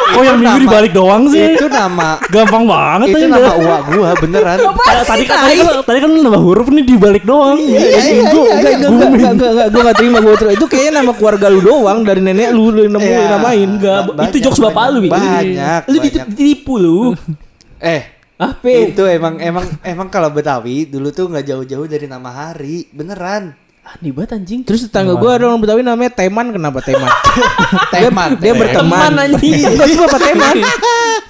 Oh 0.09 0.23
yang 0.23 0.39
minggu 0.39 0.59
dibalik 0.65 0.93
doang 0.93 1.27
sih. 1.27 1.53
Itu 1.53 1.67
nama 1.67 2.17
Gampang 2.25 2.65
banget 2.65 3.07
itu 3.09 3.19
aja. 3.19 3.29
nama 3.29 3.51
uak 3.55 3.81
gua 3.89 4.11
beneran. 4.17 4.57
Ta- 4.59 5.05
Tadi 5.05 5.25
kan 5.25 5.39
tadi 5.41 5.55
kan 5.55 5.67
tadi 5.83 5.99
kan 5.99 6.11
nambah 6.11 6.39
huruf 6.39 6.67
nih 6.69 6.83
dibalik 6.83 7.23
doang. 7.23 7.57
Iya, 7.57 7.79
iya, 7.79 7.99
iya, 8.01 8.23
enggak, 8.23 8.33
enggak, 8.33 8.73
enggak, 8.75 9.09
enggak, 9.09 9.31
enggak, 9.31 9.51
enggak, 9.51 9.67
gue 9.69 9.83
gak 9.83 9.97
terima 9.97 10.19
gue 10.19 10.35
terima. 10.35 10.53
Itu 10.55 10.67
kayaknya 10.67 10.93
nama 10.97 11.13
keluarga 11.13 11.47
lu 11.49 11.61
doang 11.61 11.99
dari 12.03 12.21
nenek 12.21 12.49
lu 12.51 12.65
lu 12.69 12.83
nemu 12.85 13.05
Iya. 13.05 13.27
namain. 13.31 13.69
Enggak, 13.71 14.01
itu 14.29 14.39
jokes 14.41 14.61
bapak 14.61 14.85
lu. 14.91 14.99
Banyak. 15.07 15.81
Lu 15.87 15.97
ditipu 15.99 16.75
lu. 16.77 16.99
Eh, 17.79 18.03
Apa? 18.35 18.67
itu 18.67 19.07
emang 19.07 19.39
emang 19.39 19.63
emang 19.83 20.09
kalau 20.09 20.31
Betawi 20.31 20.83
dulu 20.85 21.11
tuh 21.11 21.27
nggak 21.27 21.47
jauh-jauh 21.47 21.87
dari 21.87 22.07
nama 22.07 22.27
hari, 22.51 22.91
beneran. 22.91 23.55
Aneh 23.89 24.13
banget 24.13 24.37
anjing. 24.37 24.61
Terus 24.69 24.85
tetangga 24.85 25.17
gue 25.17 25.31
ada 25.33 25.49
orang 25.49 25.65
Betawi 25.65 25.81
namanya 25.81 26.13
Teman, 26.13 26.53
kenapa 26.53 26.85
Teman? 26.85 27.09
Teman. 27.95 28.31
Dia 28.37 28.53
berteman. 28.53 29.01
Teman, 29.01 29.13
anjing. 29.17 29.65
Enggak 29.65 29.87
sih 29.89 29.97
Bapak 29.97 30.21
Teman. 30.21 30.57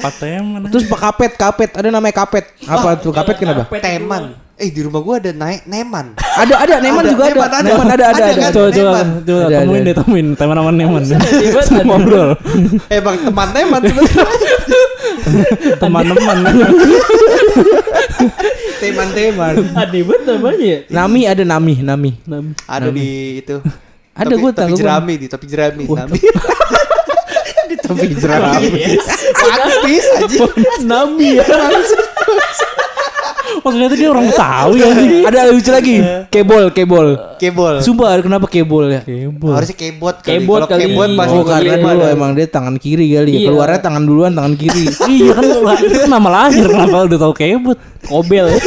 Pateman. 0.02 0.60
Terus 0.66 0.84
Pak 0.90 0.98
Kapet, 0.98 1.32
Kapet, 1.38 1.70
ada 1.78 1.88
namanya 1.94 2.14
Kapet. 2.26 2.50
Apa 2.66 2.98
tuh 2.98 3.14
Kapet 3.14 3.38
kenapa? 3.38 3.70
Teman. 3.78 4.34
Eh 4.58 4.74
di 4.74 4.82
rumah 4.82 4.98
gua 5.06 5.22
ada 5.22 5.30
naik 5.30 5.70
Neman. 5.70 6.18
Ada 6.18 6.54
ada 6.58 6.74
Neman 6.82 7.06
Ada, 7.06 7.10
juga 7.14 7.22
ada. 7.30 7.34
Neman 7.38 7.46
ada. 7.46 7.62
Neman 7.62 7.86
ada 7.94 8.04
ada 8.10 8.18
Ada, 8.18 8.26
ada. 8.26 8.50
Coba 8.50 8.68
coba 8.74 8.98
coba 9.22 9.38
Ada, 9.46 9.56
temuin 9.62 9.78
ada. 9.78 9.86
deh 9.86 9.94
temuin 9.94 10.26
teman 10.34 10.54
teman 10.58 10.74
Neman. 10.74 11.02
Anjing. 11.06 11.86
ngobrol. 11.86 12.28
Eh 12.90 12.98
bang 12.98 13.16
teman 13.22 13.48
Neman 13.54 13.80
Teman-teman. 15.82 16.38
Teman 18.78 19.08
Teman. 19.10 19.54
Aneh 19.75 20.02
banget 20.02 20.22
namanya 20.25 20.64
ya. 20.64 20.78
Nami 20.88 21.20
ada 21.26 21.42
Nami, 21.42 21.75
Nami. 21.82 22.10
Nam- 22.25 22.54
Ada 22.64 22.88
di 22.90 23.06
itu. 23.42 23.56
Ada 24.14 24.34
tangga 24.50 24.75
gua. 24.75 24.78
jerami 24.78 25.14
di 25.14 25.26
topi 25.26 25.46
jerami. 25.46 25.84
Nami. 25.87 26.18
Tapi 27.78 28.04
jerami. 28.10 28.64
One 29.38 29.75
Piece 29.87 30.10
aja. 30.14 30.38
Nami 30.82 31.38
ya. 31.38 31.44
Oh 33.58 33.70
ternyata 33.74 33.94
dia 33.98 34.08
orang 34.08 34.30
Betawi 34.30 34.76
ya 34.78 34.88
sih. 34.94 35.08
Ada 35.26 35.38
lucu 35.50 35.70
lagi. 35.74 35.96
Kebol, 36.30 36.64
kebol. 36.70 37.08
Kebol. 37.36 37.74
Sumpah 37.82 38.14
kenapa 38.22 38.46
kebol 38.46 38.86
ya? 38.86 39.00
Kebol. 39.02 39.52
Harusnya 39.54 39.76
kebot 39.76 40.16
kali. 40.22 40.42
Kebot 40.42 40.60
Kalau 40.62 40.70
kali. 40.70 40.82
kebot 40.86 41.10
masih 41.12 41.36
Oh 41.38 41.44
karena 41.44 41.74
dulu 41.78 42.04
emang 42.06 42.30
dia 42.38 42.46
tangan 42.46 42.74
kiri 42.78 43.06
kali 43.12 43.30
ya. 43.34 43.38
Iya. 43.42 43.48
Keluarnya 43.50 43.80
tangan 43.82 44.02
duluan, 44.06 44.32
tangan 44.34 44.54
kiri. 44.54 44.84
Iya 45.08 45.32
kan 45.34 45.44
itu 45.82 45.98
kan 46.04 46.10
nama 46.10 46.28
lahir 46.30 46.64
kenapa 46.68 46.96
udah 47.08 47.18
tahu 47.18 47.32
kebot? 47.34 47.78
Kobel 48.06 48.44
ya. 48.48 48.60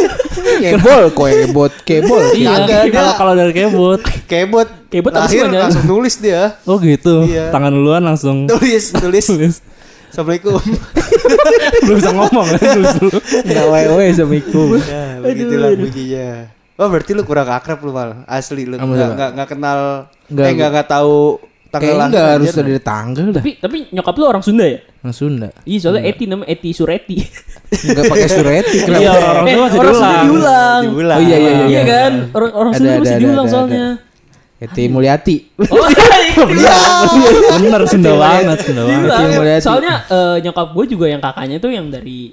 Kebol, 0.75 1.03
kebot, 1.15 1.74
kebol. 1.88 2.21
Iya, 2.36 2.67
kalau 2.91 3.13
kalau 3.15 3.33
dari 3.33 3.53
kebot. 3.55 4.00
Kebot. 4.27 4.69
Kebot 4.91 5.15
lahir 5.15 5.48
langsung 5.48 5.88
nulis 5.88 6.19
dia. 6.19 6.60
Oh 6.67 6.75
gitu. 6.75 7.24
Iya. 7.24 7.48
Tangan 7.50 7.71
duluan 7.71 8.03
langsung 8.03 8.43
Tulis, 8.43 8.91
tulis. 8.91 9.25
tulis. 9.31 9.55
Assalamualaikum. 10.12 10.60
Belum 11.84 11.96
bisa 11.98 12.12
ngomong 12.12 12.48
dulu. 12.75 13.18
Enggak 13.41 13.65
wae-wae 13.65 14.08
Assalamualaikum. 14.12 14.68
ya, 14.77 15.03
begitulah 15.24 15.70
bunyinya. 15.74 16.30
Oh 16.75 16.88
berarti 16.89 17.12
lu 17.13 17.24
kurang 17.24 17.48
akrab 17.48 17.80
lu 17.80 17.94
mal 17.94 18.25
asli 18.25 18.65
lu 18.65 18.74
nggak 18.74 19.10
nggak 19.13 19.30
nggak 19.38 19.48
kenal 19.48 19.80
Nggak, 20.27 20.44
eh 20.44 20.51
nggak 20.51 20.70
nggak 20.74 20.88
tahu 20.89 21.38
tanggal 21.70 21.77
Kayaknya 21.77 21.94
lahir 21.96 22.10
enggak 22.10 22.25
harus 22.34 22.51
dari 22.51 22.72
tanggal 22.82 23.25
dah. 23.30 23.39
Tapi 23.39 23.51
tapi 23.56 23.77
nyokap 23.94 24.15
lu 24.18 24.25
orang 24.25 24.44
Sunda 24.44 24.65
ya? 24.65 24.80
Orang 25.00 25.15
Sunda. 25.15 25.48
Iya 25.62 25.77
soalnya 25.80 26.03
Eti 26.03 26.24
namanya 26.25 26.50
Eti 26.50 26.70
Sureti. 26.74 27.18
Enggak 27.72 28.03
pakai 28.10 28.27
sureti 28.27 28.77
Iya 28.98 29.12
orang 29.13 29.46
Eh, 29.46 29.56
masih 29.56 29.77
orang 29.80 29.94
Sunda 29.96 30.10
diulang. 30.12 30.25
diulang. 30.25 30.82
diulang. 30.84 31.18
Oh 31.18 31.24
iya 31.24 31.38
iya 31.38 31.51
iya. 31.53 31.65
Iya 31.70 31.82
kan? 31.86 32.12
Orang 32.34 32.51
orang 32.51 32.72
Sunda 32.74 32.91
masih 32.98 33.15
diulang 33.15 33.46
ada, 33.46 33.53
soalnya. 33.53 33.86
Eti 34.62 34.84
Mulyati. 34.86 35.58
Oh 35.58 35.89
iya. 36.53 36.77
Bener 37.58 37.82
Sunda 37.89 38.13
banget, 38.13 38.58
Sunda 38.62 38.82
banget. 38.86 39.01
Diulang. 39.01 39.18
Eti 39.18 39.34
Mulyati. 39.34 39.63
Soalnya 39.65 39.94
eh, 40.06 40.38
nyokap 40.39 40.68
gue 40.77 40.86
juga 40.86 41.06
yang 41.10 41.18
kakaknya 41.18 41.58
tuh 41.58 41.74
yang 41.74 41.89
dari 41.89 42.30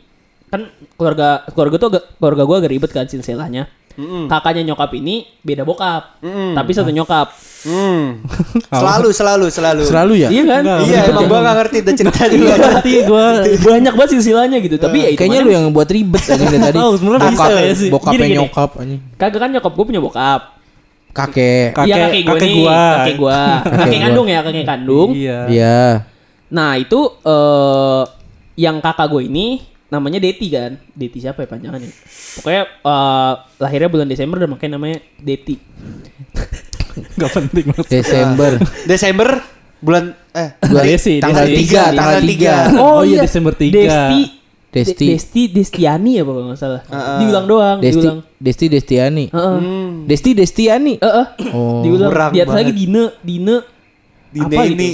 kan 0.49 0.69
keluarga 0.97 1.45
keluarga 1.49 1.77
tuh 1.77 1.89
agak, 1.93 2.05
keluarga 2.17 2.43
gue 2.45 2.57
agak 2.61 2.71
ribet 2.71 2.91
kan 2.93 3.09
silsilahnya. 3.09 3.65
Kakaknya 3.99 4.63
nyokap 4.63 4.95
ini 4.95 5.27
beda 5.43 5.67
bokap, 5.67 6.23
tapi 6.55 6.71
satu 6.71 6.95
nyokap. 6.95 7.35
Hmm. 7.67 8.23
selalu 8.71 9.11
selalu 9.11 9.47
selalu. 9.51 9.83
Selalu 9.83 10.13
ya? 10.23 10.29
Iya 10.31 10.45
kan? 10.47 10.63
Enggak, 10.63 10.79
Iya 10.87 11.01
emang 11.11 11.27
gua 11.27 11.39
nggak 11.43 11.57
ngerti 11.59 11.77
udah 11.83 11.95
cerita 11.99 12.21
Iya, 12.23 12.31
juga. 12.31 12.55
Berarti 12.55 12.93
gua 13.03 13.25
banyak 13.75 13.93
banget 13.99 14.11
silsilahnya 14.15 14.59
gitu. 14.63 14.77
Tapi 14.79 14.99
ya 15.03 15.09
itu 15.11 15.19
Kayaknya 15.19 15.41
lu 15.43 15.51
yang 15.51 15.65
buat 15.75 15.91
ribet 15.91 16.23
aja 16.23 16.39
dari 16.39 16.59
tadi. 16.63 16.79
Tahu, 16.79 16.93
sebenarnya 16.95 17.23
Bokap- 17.27 17.35
bisa 17.51 17.59
ya 17.59 17.75
sih. 17.75 17.91
Bokapnya 17.91 18.27
nyokap 18.39 18.71
anjing. 18.79 19.01
kagak 19.19 19.41
kan 19.43 19.51
nyokap 19.51 19.73
gue 19.75 19.85
punya 19.91 19.99
bokap. 19.99 20.43
Kakek. 21.19 21.67
Kakek- 21.75 21.89
Iya 21.89 21.97
kakek 21.99 22.23
gue 22.23 22.31
kakek 22.31 22.47
nih, 22.47 22.57
gua. 22.57 22.79
kakek 22.95 23.17
gua, 23.17 23.41
kakek 23.83 23.89
gua. 23.91 24.05
kandung 24.07 24.27
ya, 24.27 24.39
kakek 24.41 24.65
kandung. 24.65 25.09
Iya. 25.13 25.39
Iya. 25.47 25.81
Nah 26.49 26.71
itu 26.75 27.01
eh 27.21 28.03
yang 28.55 28.79
kakak 28.79 29.07
gue 29.09 29.23
ini 29.25 29.47
namanya 29.89 30.19
Deti 30.19 30.47
kan, 30.49 30.77
Deti 30.93 31.19
siapa 31.19 31.43
ya 31.43 31.49
panjangannya? 31.49 31.91
Pokoknya 32.39 32.63
eh, 32.67 33.33
lahirnya 33.59 33.89
bulan 33.89 34.07
Desember 34.07 34.37
dan 34.37 34.49
makanya 34.49 34.73
namanya 34.77 34.99
Deti. 35.17 35.57
Enggak 37.15 37.31
penting 37.33 37.65
Mas. 37.69 37.87
Desember. 37.87 38.53
Desember 38.85 39.29
bulan 39.79 40.11
eh 40.35 40.59
Bulan 40.59 40.85
Desi, 40.85 41.23
tanggal 41.23 41.47
Desi. 41.47 41.71
3, 41.71 41.95
tanggal 41.95 42.19
Tanggal 42.19 42.75
3. 42.75 42.83
Oh 42.83 43.01
iya, 43.03 43.17
Desember 43.23 43.55
tiga. 43.55 43.79
Desti, 43.79 44.21
Desti. 44.69 45.01
De- 45.01 45.13
Desti, 45.15 45.43
Destiani 45.49 46.11
ya 46.13 46.23
pokoknya 46.23 46.47
nggak 46.47 46.61
salah. 46.61 46.83
Heeh. 46.85 47.19
Diulang 47.19 47.47
doang, 47.47 47.77
Desti 47.79 47.99
diulang. 47.99 48.19
Desti 48.37 48.67
Destiani. 48.69 49.25
Heeh. 49.27 49.57
hmm, 49.57 49.91
Desti 50.05 50.31
Destiani. 50.33 50.95
Heeh. 50.97 51.27
Oh. 51.51 51.81
diulang. 51.81 52.11
kurang 52.11 52.31
Di 52.31 52.41
atas 52.41 52.55
lagi. 52.55 52.73
Dine, 52.73 53.05
Dine. 53.19 53.57
di 54.29 54.39
apa 54.39 54.53
gitu? 54.63 54.75
ini. 54.75 54.91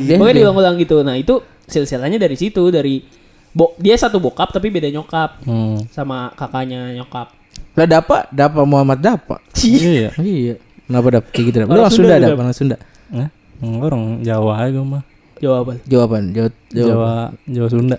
Dia- 0.00 0.18
Pokoknya 0.18 0.34
diulang-ulang 0.36 0.74
gitu. 0.76 0.96
Nah 1.00 1.14
itu 1.14 1.38
silsilahnya 1.62 2.16
dari 2.16 2.34
situ 2.34 2.62
dari 2.68 3.02
bo 3.50 3.72
dia 3.76 3.94
satu 3.94 4.18
bokap 4.18 4.50
tapi 4.50 4.68
beda 4.68 4.90
nyokap 4.90 5.42
Hmm. 5.42 5.80
sama 5.88 6.28
kakaknya 6.32 6.92
nyokap. 6.92 7.30
Lah 7.72 7.86
Dapa, 7.86 8.26
Dapa 8.28 8.64
Muhammad 8.64 8.98
Dapa. 8.98 9.38
Iya. 9.56 10.10
Iya. 10.16 10.54
Kenapa 10.82 11.08
Dap 11.12 11.24
kayak 11.28 11.44
gitu? 11.46 11.56
Lu 11.60 11.66
Orang 11.68 11.88
Sunda 11.88 11.94
Sunda 12.10 12.16
juga. 12.16 12.26
Dap, 12.26 12.38
orang 12.38 12.54
Sunda. 12.54 12.76
Eh, 13.12 13.28
enggak 13.60 13.86
orang 13.86 14.02
Jawa 14.20 14.52
aja 14.58 14.70
gua 14.72 14.84
mah. 14.88 15.02
Jawaban. 15.36 15.76
Jawaban, 15.84 16.22
Jawa, 16.32 16.50
Jawa. 16.72 16.86
Jawa 16.86 17.12
Jawa 17.44 17.68
Sunda. 17.68 17.98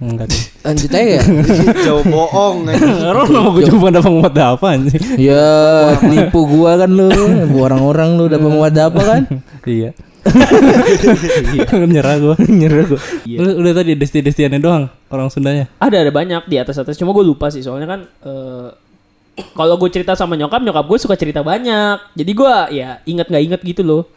Enggak. 0.00 0.32
deh. 0.32 0.42
Lanjut 0.64 0.90
aja 0.96 1.08
ya. 1.20 1.22
jauh 1.86 2.04
bohong. 2.08 2.64
Orang 3.04 3.28
nama 3.28 3.48
gua 3.52 3.62
cuma 3.68 3.86
ada 3.92 4.00
penguat 4.00 4.32
apa 4.32 4.66
anjing. 4.72 5.04
ya, 5.28 5.44
nipu 6.00 6.40
gua 6.48 6.80
kan 6.80 6.88
lu. 6.88 7.12
Orang-orang 7.60 8.16
lu 8.16 8.24
dapat 8.32 8.48
muat 8.48 8.72
apa 8.80 9.00
kan? 9.04 9.22
Iya. 9.68 9.92
Nyerah 11.92 12.16
gua. 12.16 12.34
Nyerah 12.40 12.84
gua. 12.88 13.00
Lu 13.28 13.60
udah 13.60 13.72
tadi 13.76 13.92
desti-destiannya 13.92 14.56
doang 14.56 14.88
orang 15.12 15.28
Sundanya. 15.28 15.68
Ada 15.76 16.08
ada 16.08 16.12
banyak 16.16 16.48
di 16.48 16.56
atas 16.56 16.80
atas. 16.80 16.96
Cuma 16.96 17.12
gue 17.12 17.24
lupa 17.24 17.52
sih 17.52 17.60
soalnya 17.60 17.84
kan 17.84 18.00
eh, 18.24 18.68
kalau 19.52 19.76
gue 19.76 19.88
cerita 19.92 20.16
sama 20.16 20.32
nyokap 20.32 20.64
nyokap 20.64 20.84
gue 20.88 20.96
suka 20.96 21.12
cerita 21.20 21.44
banyak. 21.44 22.16
Jadi 22.16 22.32
gue 22.32 22.54
ya 22.72 23.04
inget 23.04 23.28
nggak 23.28 23.44
inget 23.52 23.60
gitu 23.68 23.84
loh. 23.84 24.08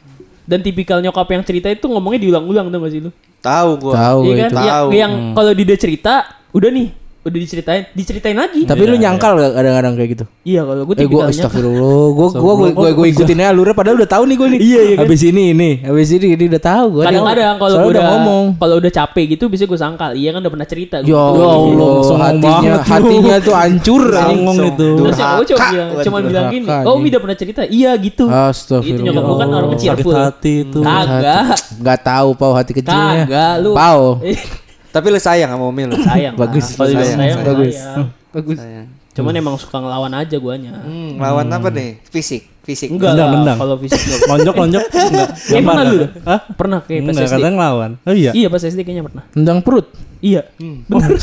Dan 0.44 0.60
tipikal 0.60 1.00
nyokap 1.00 1.28
yang 1.30 1.44
cerita 1.44 1.68
itu 1.68 1.86
ngomongnya 1.88 2.20
diulang-ulang 2.20 2.68
tuh 2.68 2.80
gak 2.80 2.92
sih 2.92 3.02
lu? 3.02 3.12
tahu 3.40 3.70
gua 3.76 3.94
Tahu 3.94 4.20
Iya 4.24 4.34
kan? 4.34 4.50
itu. 4.50 4.56
Yang, 4.56 4.72
Tahu. 4.72 4.88
yang 4.96 5.12
kalau 5.36 5.52
dia 5.54 5.78
cerita 5.78 6.14
udah 6.52 6.70
nih 6.72 6.88
udah 7.24 7.40
diceritain 7.40 7.84
diceritain 7.92 8.36
lagi. 8.36 8.64
Tapi 8.64 8.84
lu 8.84 8.96
nyangkal 8.96 9.34
gak 9.34 9.52
kadang-kadang 9.54 9.94
kayak 9.96 10.10
gitu? 10.12 10.26
Iya 10.44 10.62
kalau 10.62 10.84
gue 10.84 10.92
Eh 10.94 11.02
tipikalnya. 11.02 11.32
astagfirullah, 11.32 11.80
gua 12.10 12.28
gua 12.30 12.54
gua 12.54 12.70
gua, 12.70 12.90
gua 12.92 13.08
ikutin 13.08 13.38
aja 13.38 13.48
alurnya 13.50 13.72
padahal 13.72 13.96
udah 13.96 14.10
tahu 14.10 14.24
nih 14.26 14.36
gua 14.36 14.48
nih. 14.50 14.60
Iya, 14.60 14.82
iya 14.82 14.94
kan? 14.94 15.04
Habis 15.04 15.22
ini 15.24 15.44
ini, 15.50 15.70
habis 15.82 16.10
ini 16.12 16.28
ini 16.30 16.44
udah 16.46 16.62
tahu 16.62 16.86
gua. 16.92 17.04
Kadang-kadang 17.08 17.56
kalau 17.58 17.76
gue 17.80 17.92
udah 17.92 18.04
ngomong. 18.06 18.46
kalau 18.60 18.76
udah 18.78 18.92
capek 18.94 19.26
gitu 19.32 19.44
bisa 19.48 19.64
gue 19.64 19.80
sangkal. 19.80 20.12
Iya 20.14 20.30
kan 20.30 20.40
udah 20.44 20.52
pernah 20.52 20.68
cerita. 20.68 20.96
Ya 21.00 21.16
Gua- 21.16 21.56
Allah, 21.56 21.96
hatinya 22.28 22.74
hatinya 22.82 23.36
tuh 23.40 23.54
hancur. 23.56 24.04
Songong 24.04 24.58
itu. 24.68 24.90
Terus 25.00 25.16
ya 25.16 25.28
gue 25.34 25.46
cuma 25.48 25.64
bilang, 25.66 25.90
cuma 26.04 26.18
bilang 26.20 26.46
gini, 26.50 26.66
oh 26.68 26.96
udah 27.00 27.22
pernah 27.22 27.38
cerita, 27.38 27.62
iya 27.66 27.92
gitu. 27.96 28.26
Astagfirullah. 28.28 28.90
Itu 28.90 29.02
nyokap 29.02 29.24
gue 29.24 29.38
kan 29.38 29.50
orang 29.50 29.70
kecil 29.74 29.90
sakit 29.94 30.12
hati 30.12 30.54
itu. 30.68 30.80
Kagak, 30.84 31.44
Gak 31.80 32.00
tahu 32.04 32.30
pau 32.36 32.52
hati 32.52 32.72
kecilnya. 32.74 33.24
kagak 33.24 33.54
lu. 33.60 33.72
Pau. 33.72 34.04
Tapi 34.94 35.06
lu 35.10 35.18
sayang 35.18 35.50
sama 35.50 35.66
Umi 35.66 35.84
lu 35.84 35.98
sayang. 35.98 36.38
Bagus, 36.38 36.66
Kalau 36.72 36.86
dibilang 36.88 37.10
sayang, 37.10 37.20
sayang, 37.20 37.40
bagus. 37.44 37.74
sayang. 37.76 38.08
Bagus. 38.30 38.58
sayang 38.58 38.88
Cuman 39.14 39.34
emang 39.36 39.56
suka 39.58 39.78
ngelawan 39.78 40.10
aja 40.12 40.38
guanya. 40.38 40.74
hmm, 40.80 41.18
lawan 41.18 41.46
apa 41.48 41.70
nih 41.70 42.02
fisik 42.04 42.50
fisik 42.62 42.90
Enggak 42.90 43.14
lah, 43.14 43.30
mendang. 43.30 43.58
kalau 43.58 43.78
fisik 43.78 44.00
enggak. 44.00 44.22
Lonjok 44.28 44.56
lonjok 44.56 44.84
enggak. 44.90 45.30
Eh, 45.48 45.62
pernah 45.62 45.84
lu? 45.84 46.06
Hah? 46.24 46.40
Pernah 46.50 46.80
kayak 46.82 47.00
pas 47.00 47.12
Enggak 47.12 47.26
SD. 47.28 47.36
kadang 47.36 47.54
ngelawan. 47.54 47.92
Oh 48.02 48.16
iya. 48.16 48.32
Iya 48.32 48.48
pas 48.48 48.62
SD 48.62 48.80
kayaknya 48.82 49.04
pernah. 49.04 49.24
Tendang 49.30 49.60
perut. 49.62 49.86
Iya. 50.18 50.42
Bener. 50.58 51.20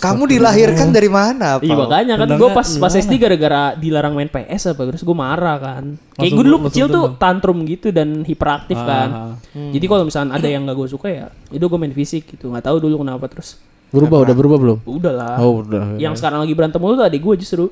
Kamu 0.00 0.22
dilahirkan 0.26 0.88
dari 0.88 1.06
mana 1.06 1.60
Iya 1.60 1.76
Pau? 1.76 1.84
makanya 1.84 2.14
kan 2.16 2.28
gue 2.32 2.48
pas 2.50 2.68
pas 2.80 2.88
SD 2.90 3.14
gara-gara 3.16 3.76
dilarang 3.76 4.16
main 4.16 4.26
PS 4.26 4.72
apa 4.72 4.88
terus 4.88 5.04
gue 5.04 5.12
marah 5.12 5.60
kan. 5.60 5.84
Kayak 6.16 6.32
gue 6.34 6.44
dulu 6.48 6.58
kecil 6.66 6.88
tuh 6.88 7.04
tantrum 7.14 7.60
gitu 7.64 7.92
dan 7.92 8.24
hiperaktif 8.24 8.80
Ah, 8.80 8.86
kan. 8.88 9.08
ah. 9.12 9.34
Jadi 9.70 9.84
kalau 9.84 10.08
misalnya 10.08 10.34
ada 10.34 10.48
yang 10.48 10.64
gak 10.64 10.74
gue 10.74 10.88
suka 10.88 11.08
ya, 11.08 11.26
itu 11.48 11.60
gue 11.60 11.78
main 11.78 11.92
fisik 11.92 12.32
gitu. 12.32 12.48
Nggak 12.48 12.64
tahu 12.66 12.76
dulu 12.80 13.04
kenapa 13.04 13.28
terus. 13.28 13.60
Berubah 13.90 14.24
udah 14.24 14.34
berubah 14.34 14.58
belum? 14.58 14.78
Udah 14.86 15.12
lah. 15.12 15.36
Oh, 15.38 15.60
udah. 15.60 15.98
Yang 16.00 16.18
sekarang 16.18 16.40
lagi 16.42 16.54
berantem 16.54 16.80
mulu 16.80 16.94
tuh 16.94 17.04
adik 17.04 17.20
gue 17.20 17.34
justru. 17.36 17.68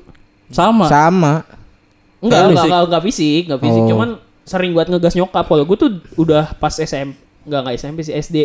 Sama. 0.49 0.85
sama. 0.85 1.33
Enggak, 2.19 2.51
enggak, 2.51 2.65
enggak, 2.67 2.81
enggak 2.91 3.03
fisik, 3.07 3.41
enggak 3.47 3.61
fisik. 3.63 3.81
Oh. 3.81 3.89
Cuman 3.95 4.09
sering 4.43 4.71
buat 4.75 4.87
ngegas 4.87 5.15
nyokap. 5.15 5.45
Kalau 5.47 5.63
gue 5.63 5.77
tuh 5.77 5.89
udah 6.15 6.51
pas 6.55 6.73
SM, 6.73 7.15
enggak 7.47 7.59
enggak 7.63 7.75
SMP 7.77 7.99
sih 8.03 8.13
SD. 8.13 8.37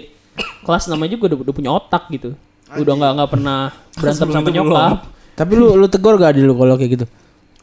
kelas 0.67 0.91
namanya 0.91 1.15
juga 1.15 1.31
udah, 1.31 1.47
udah 1.47 1.55
punya 1.55 1.71
otak 1.71 2.11
gitu. 2.11 2.35
Udah 2.73 2.95
nggak 2.97 3.13
nggak 3.21 3.31
pernah 3.31 3.59
berantem 4.01 4.29
sama 4.33 4.49
nyokap. 4.49 4.97
Tapi 5.35 5.53
lu 5.59 5.75
lu 5.75 5.87
tegur 5.91 6.15
gak 6.15 6.39
di 6.39 6.47
lu 6.47 6.55
kalau 6.55 6.79
kayak 6.79 6.93
gitu? 6.95 7.07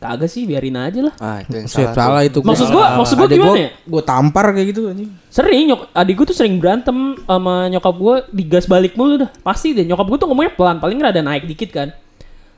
Kagak 0.01 0.33
sih, 0.33 0.49
biarin 0.49 0.73
aja 0.81 0.97
lah. 1.05 1.13
Ah, 1.21 1.37
itu 1.45 1.61
yang 1.61 1.69
salah. 1.69 1.93
salah 1.93 2.21
itu. 2.25 2.41
Maksud 2.41 2.73
gua, 2.73 2.97
maksud 2.97 3.15
gua 3.21 3.29
gimana 3.29 3.53
gua- 3.53 3.61
ya? 3.61 3.69
Gua 3.85 4.01
tampar 4.01 4.45
kayak 4.49 4.67
gitu 4.73 4.81
anjing. 4.89 5.13
Sering 5.29 5.69
nyok 5.69 5.81
adik 5.93 6.13
gue 6.17 6.25
tuh 6.25 6.35
sering 6.35 6.57
berantem 6.57 6.97
sama 7.21 7.69
nyokap 7.69 7.95
gue 7.95 8.15
digas 8.33 8.65
balik 8.65 8.97
mulu 8.97 9.21
dah. 9.21 9.29
Pasti 9.45 9.77
deh 9.77 9.85
nyokap 9.85 10.09
gue 10.09 10.17
tuh 10.17 10.27
ngomongnya 10.27 10.57
pelan, 10.57 10.81
paling 10.81 10.97
rada 10.97 11.21
naik 11.21 11.45
dikit 11.45 11.69
kan. 11.69 11.93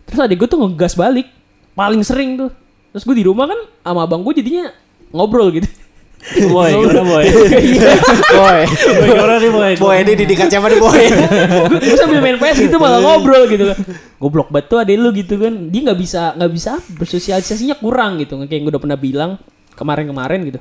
Terus 0.07 0.23
adik 0.23 0.39
gue 0.39 0.47
tuh 0.47 0.55
ngegas 0.55 0.95
balik, 0.95 1.27
paling 1.75 1.99
sering 2.01 2.39
tuh. 2.39 2.49
Terus 2.95 3.03
gue 3.03 3.15
di 3.19 3.25
rumah 3.27 3.45
kan 3.45 3.59
sama 3.83 4.07
abang 4.07 4.23
gue 4.23 4.33
jadinya 4.33 4.71
ngobrol 5.11 5.51
gitu. 5.51 5.67
Boy, 6.53 6.71
gimana 6.71 7.03
boy? 7.03 7.25
Boy, 7.27 8.59
Boy, 8.63 9.07
gimana 9.11 9.33
nih 9.43 9.51
boy? 9.51 9.71
boy 9.75 9.95
ini 10.07 10.13
didikat 10.23 10.47
siapa 10.47 10.71
nih 10.71 10.79
boy? 10.79 11.03
gue 11.83 11.97
sambil 11.99 12.23
main 12.23 12.39
PS 12.39 12.63
gitu 12.69 12.79
malah 12.79 13.03
ngobrol 13.03 13.43
gitu 13.51 13.75
kan. 13.75 13.77
Goblok 14.23 14.47
banget 14.47 14.71
tuh 14.71 14.77
adik 14.79 14.97
lu 15.03 15.09
gitu 15.11 15.35
kan. 15.35 15.51
Dia 15.67 15.81
nggak 15.91 15.99
bisa 15.99 16.31
nggak 16.39 16.51
bisa 16.55 16.71
bersosialisasinya 16.95 17.75
kurang 17.75 18.23
gitu. 18.23 18.39
Kayak 18.39 18.55
yang 18.55 18.63
gue 18.63 18.71
udah 18.71 18.83
pernah 18.87 18.97
bilang 18.99 19.31
kemarin-kemarin 19.75 20.39
gitu. 20.47 20.59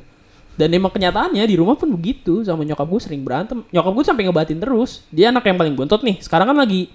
Dan 0.52 0.68
emang 0.74 0.92
kenyataannya 0.92 1.46
di 1.46 1.56
rumah 1.56 1.78
pun 1.78 1.88
begitu 1.94 2.42
sama 2.42 2.66
nyokap 2.66 2.86
gue 2.90 3.00
sering 3.00 3.22
berantem. 3.22 3.62
Nyokap 3.70 3.92
gue 3.94 4.04
sampai 4.04 4.22
ngebatin 4.26 4.58
terus. 4.58 5.06
Dia 5.14 5.30
anak 5.30 5.46
yang 5.46 5.56
paling 5.56 5.74
bontot 5.78 6.02
nih. 6.02 6.18
Sekarang 6.18 6.50
kan 6.50 6.58
lagi 6.58 6.90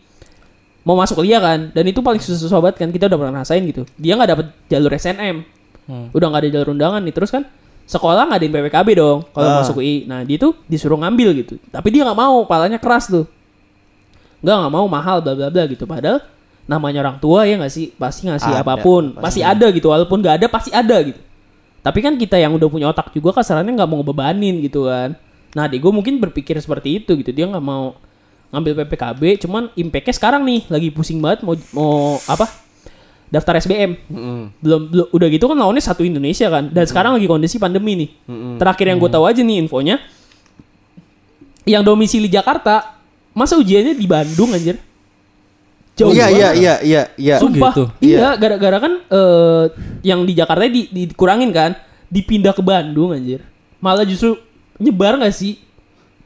mau 0.84 1.00
masuk 1.00 1.24
kuliah 1.24 1.40
kan. 1.40 1.72
Dan 1.72 1.88
itu 1.88 2.04
paling 2.04 2.20
susah-susah 2.20 2.60
banget 2.60 2.84
kan. 2.84 2.90
Kita 2.92 3.08
udah 3.08 3.18
pernah 3.18 3.34
rasain 3.42 3.64
gitu. 3.64 3.88
Dia 3.96 4.20
nggak 4.20 4.30
dapet 4.36 4.48
jalur 4.68 4.92
SNM. 4.92 5.38
Hmm. 5.88 6.08
Udah 6.12 6.28
nggak 6.30 6.42
ada 6.44 6.50
jalur 6.52 6.70
undangan 6.76 7.02
nih. 7.02 7.16
Terus 7.16 7.32
kan 7.32 7.48
sekolah 7.88 8.28
ngadain 8.28 8.52
PPKB 8.52 8.90
dong 8.94 9.24
kalau 9.32 9.48
Ah. 9.48 9.64
masuk 9.64 9.80
UI. 9.80 10.04
Nah 10.04 10.22
dia 10.22 10.36
tuh 10.36 10.54
disuruh 10.68 11.00
ngambil 11.00 11.32
gitu. 11.40 11.56
Tapi 11.72 11.88
dia 11.90 12.04
nggak 12.04 12.20
mau. 12.20 12.44
Palanya 12.44 12.78
keras 12.78 13.08
tuh. 13.08 13.24
Nggak 14.44 14.56
nggak 14.62 14.74
mau 14.76 14.86
mahal 14.86 15.24
bla 15.24 15.34
bla 15.34 15.48
bla 15.50 15.64
gitu. 15.66 15.88
Padahal 15.88 16.22
namanya 16.68 17.00
orang 17.00 17.18
tua 17.18 17.48
ya 17.48 17.56
nggak 17.56 17.72
sih 17.72 17.96
pasti 17.96 18.28
ngasih 18.28 18.52
Ada, 18.52 18.60
apa 18.60 18.76
pun 18.84 19.16
pasti 19.16 19.40
ada 19.40 19.72
gitu 19.72 19.88
walaupun 19.88 20.20
nggak 20.20 20.36
ada 20.36 20.48
pasti 20.52 20.68
ada 20.76 21.00
gitu 21.00 21.16
tapi 21.80 22.04
kan 22.04 22.20
kita 22.20 22.36
yang 22.36 22.52
udah 22.60 22.68
punya 22.68 22.92
otak 22.92 23.16
juga 23.16 23.32
kasarannya 23.40 23.72
nggak 23.72 23.88
mau 23.88 24.04
ngebebanin 24.04 24.60
gitu 24.60 24.84
kan 24.84 25.16
nah 25.56 25.64
adik 25.64 25.80
gue 25.80 25.92
mungkin 25.96 26.20
berpikir 26.20 26.60
seperti 26.60 27.00
itu 27.00 27.16
gitu 27.16 27.32
dia 27.32 27.48
nggak 27.48 27.64
mau 27.64 27.96
ngambil 28.52 28.84
PPKB 28.84 29.48
cuman 29.48 29.72
impactnya 29.80 30.12
sekarang 30.20 30.44
nih 30.44 30.68
lagi 30.68 30.92
pusing 30.92 31.24
banget 31.24 31.48
mau 31.48 31.56
mau 31.72 32.20
apa 32.28 32.52
daftar 33.28 33.58
SBM 33.58 33.92
belum, 34.58 34.82
belum 34.88 35.08
udah 35.12 35.28
gitu 35.28 35.46
kan 35.46 35.56
lawannya 35.56 35.80
satu 35.80 36.02
Indonesia 36.02 36.48
kan 36.48 36.68
dan 36.68 36.84
sekarang 36.84 37.12
lagi 37.14 37.26
kondisi 37.26 37.58
pandemi 37.58 37.94
nih 37.96 38.10
terakhir 38.56 38.88
yang 38.88 38.98
gue 38.98 39.10
tahu 39.10 39.24
aja 39.24 39.40
nih 39.40 39.58
infonya 39.60 40.00
yang 41.64 41.84
domisili 41.84 42.26
Jakarta 42.26 42.96
masa 43.32 43.56
ujiannya 43.56 43.94
di 43.94 44.08
Bandung 44.08 44.50
anjir 44.50 44.80
jauh 45.94 46.14
Iya 46.14 46.26
banget. 46.26 46.38
iya 46.38 46.50
iya 46.54 46.74
iya 46.80 47.02
iya. 47.18 47.36
Sumpah, 47.38 47.74
gitu? 47.74 47.84
iya 48.00 48.38
gara-gara 48.38 48.78
kan 48.80 48.94
eh, 49.04 49.64
yang 50.06 50.24
di 50.24 50.34
Jakarta 50.34 50.64
di, 50.64 50.86
di- 50.88 51.10
dikurangin 51.10 51.50
kan, 51.50 51.74
dipindah 52.08 52.54
ke 52.54 52.62
Bandung 52.62 53.12
anjir. 53.12 53.42
Malah 53.78 54.06
justru 54.06 54.38
nyebar 54.78 55.18
gak 55.18 55.34
sih? 55.34 55.58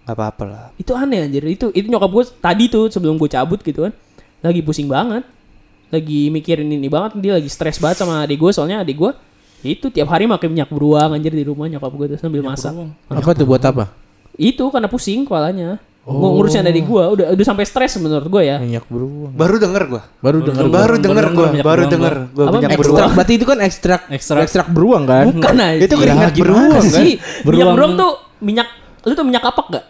Gak 0.04 0.12
apa-apa 0.12 0.44
lah. 0.44 0.66
Itu 0.76 0.92
aneh 0.92 1.24
anjir. 1.24 1.40
Itu 1.48 1.72
itu 1.72 1.88
nyokap 1.88 2.12
gue 2.12 2.24
tadi 2.38 2.68
tuh 2.68 2.92
sebelum 2.92 3.16
gue 3.16 3.32
cabut 3.32 3.64
gitu 3.64 3.88
kan, 3.88 3.96
lagi 4.44 4.60
pusing 4.60 4.92
banget, 4.92 5.24
lagi 5.92 6.22
mikirin 6.28 6.66
ini 6.66 6.88
banget. 6.88 7.20
Dia 7.20 7.32
lagi 7.36 7.48
stres 7.48 7.78
banget 7.78 8.00
sama 8.00 8.24
adik 8.24 8.40
gue 8.40 8.52
soalnya 8.52 8.80
adik 8.80 8.98
gue 8.98 9.12
itu 9.62 9.88
tiap 9.88 10.10
hari 10.10 10.26
makan 10.26 10.50
minyak 10.50 10.68
beruang 10.68 11.12
anjir 11.12 11.30
di 11.30 11.44
rumah 11.44 11.68
nyokap 11.68 11.92
gue 11.92 12.08
tuh 12.10 12.20
sambil 12.20 12.42
masak. 12.42 12.74
Apa 13.06 13.32
tuh 13.32 13.46
buat 13.46 13.62
apa? 13.62 13.94
Itu 14.34 14.66
karena 14.68 14.88
pusing 14.88 15.22
kepalanya. 15.22 15.78
Ngu- 16.02 16.34
Ngurusin 16.34 16.66
adik 16.66 16.82
gue 16.84 17.04
udah 17.14 17.26
udah 17.30 17.46
sampai 17.46 17.62
stres 17.62 17.94
menurut 17.96 18.26
gue 18.26 18.42
ya. 18.42 18.58
Minyak 18.58 18.90
beruang. 18.90 19.38
Baru 19.38 19.56
denger 19.56 19.84
gua. 19.86 20.02
Baru 20.18 20.38
denger 20.42 20.64
gua. 20.66 20.74
Baru 20.74 20.96
denger 20.98 21.26
minyak 21.30 21.62
baru 21.62 21.84
denger 21.86 22.14
gua 22.34 22.44
Apa, 22.44 22.54
minyak 22.58 22.70
beruang. 22.74 22.90
Ekstrak 22.90 23.10
berarti 23.14 23.34
itu 23.36 23.46
kan 23.46 23.58
ekstrak 23.62 24.02
Ekstrak. 24.10 24.42
ekstrak 24.42 24.68
beruang 24.74 25.04
kan? 25.06 25.30
Bukan 25.30 25.56
aja. 25.56 25.78
Itu 25.78 25.96
keringat 25.96 26.34
beruang 26.34 26.74
kan? 26.74 26.90
sih. 26.90 27.22
Minyak 27.22 27.46
Beruang. 27.46 27.76
beruang 27.78 27.94
tuh 27.96 28.12
minyak 28.40 28.68
lu 29.02 29.14
tuh 29.14 29.26
minyak 29.26 29.44
kapak 29.44 29.66
gak? 29.70 29.86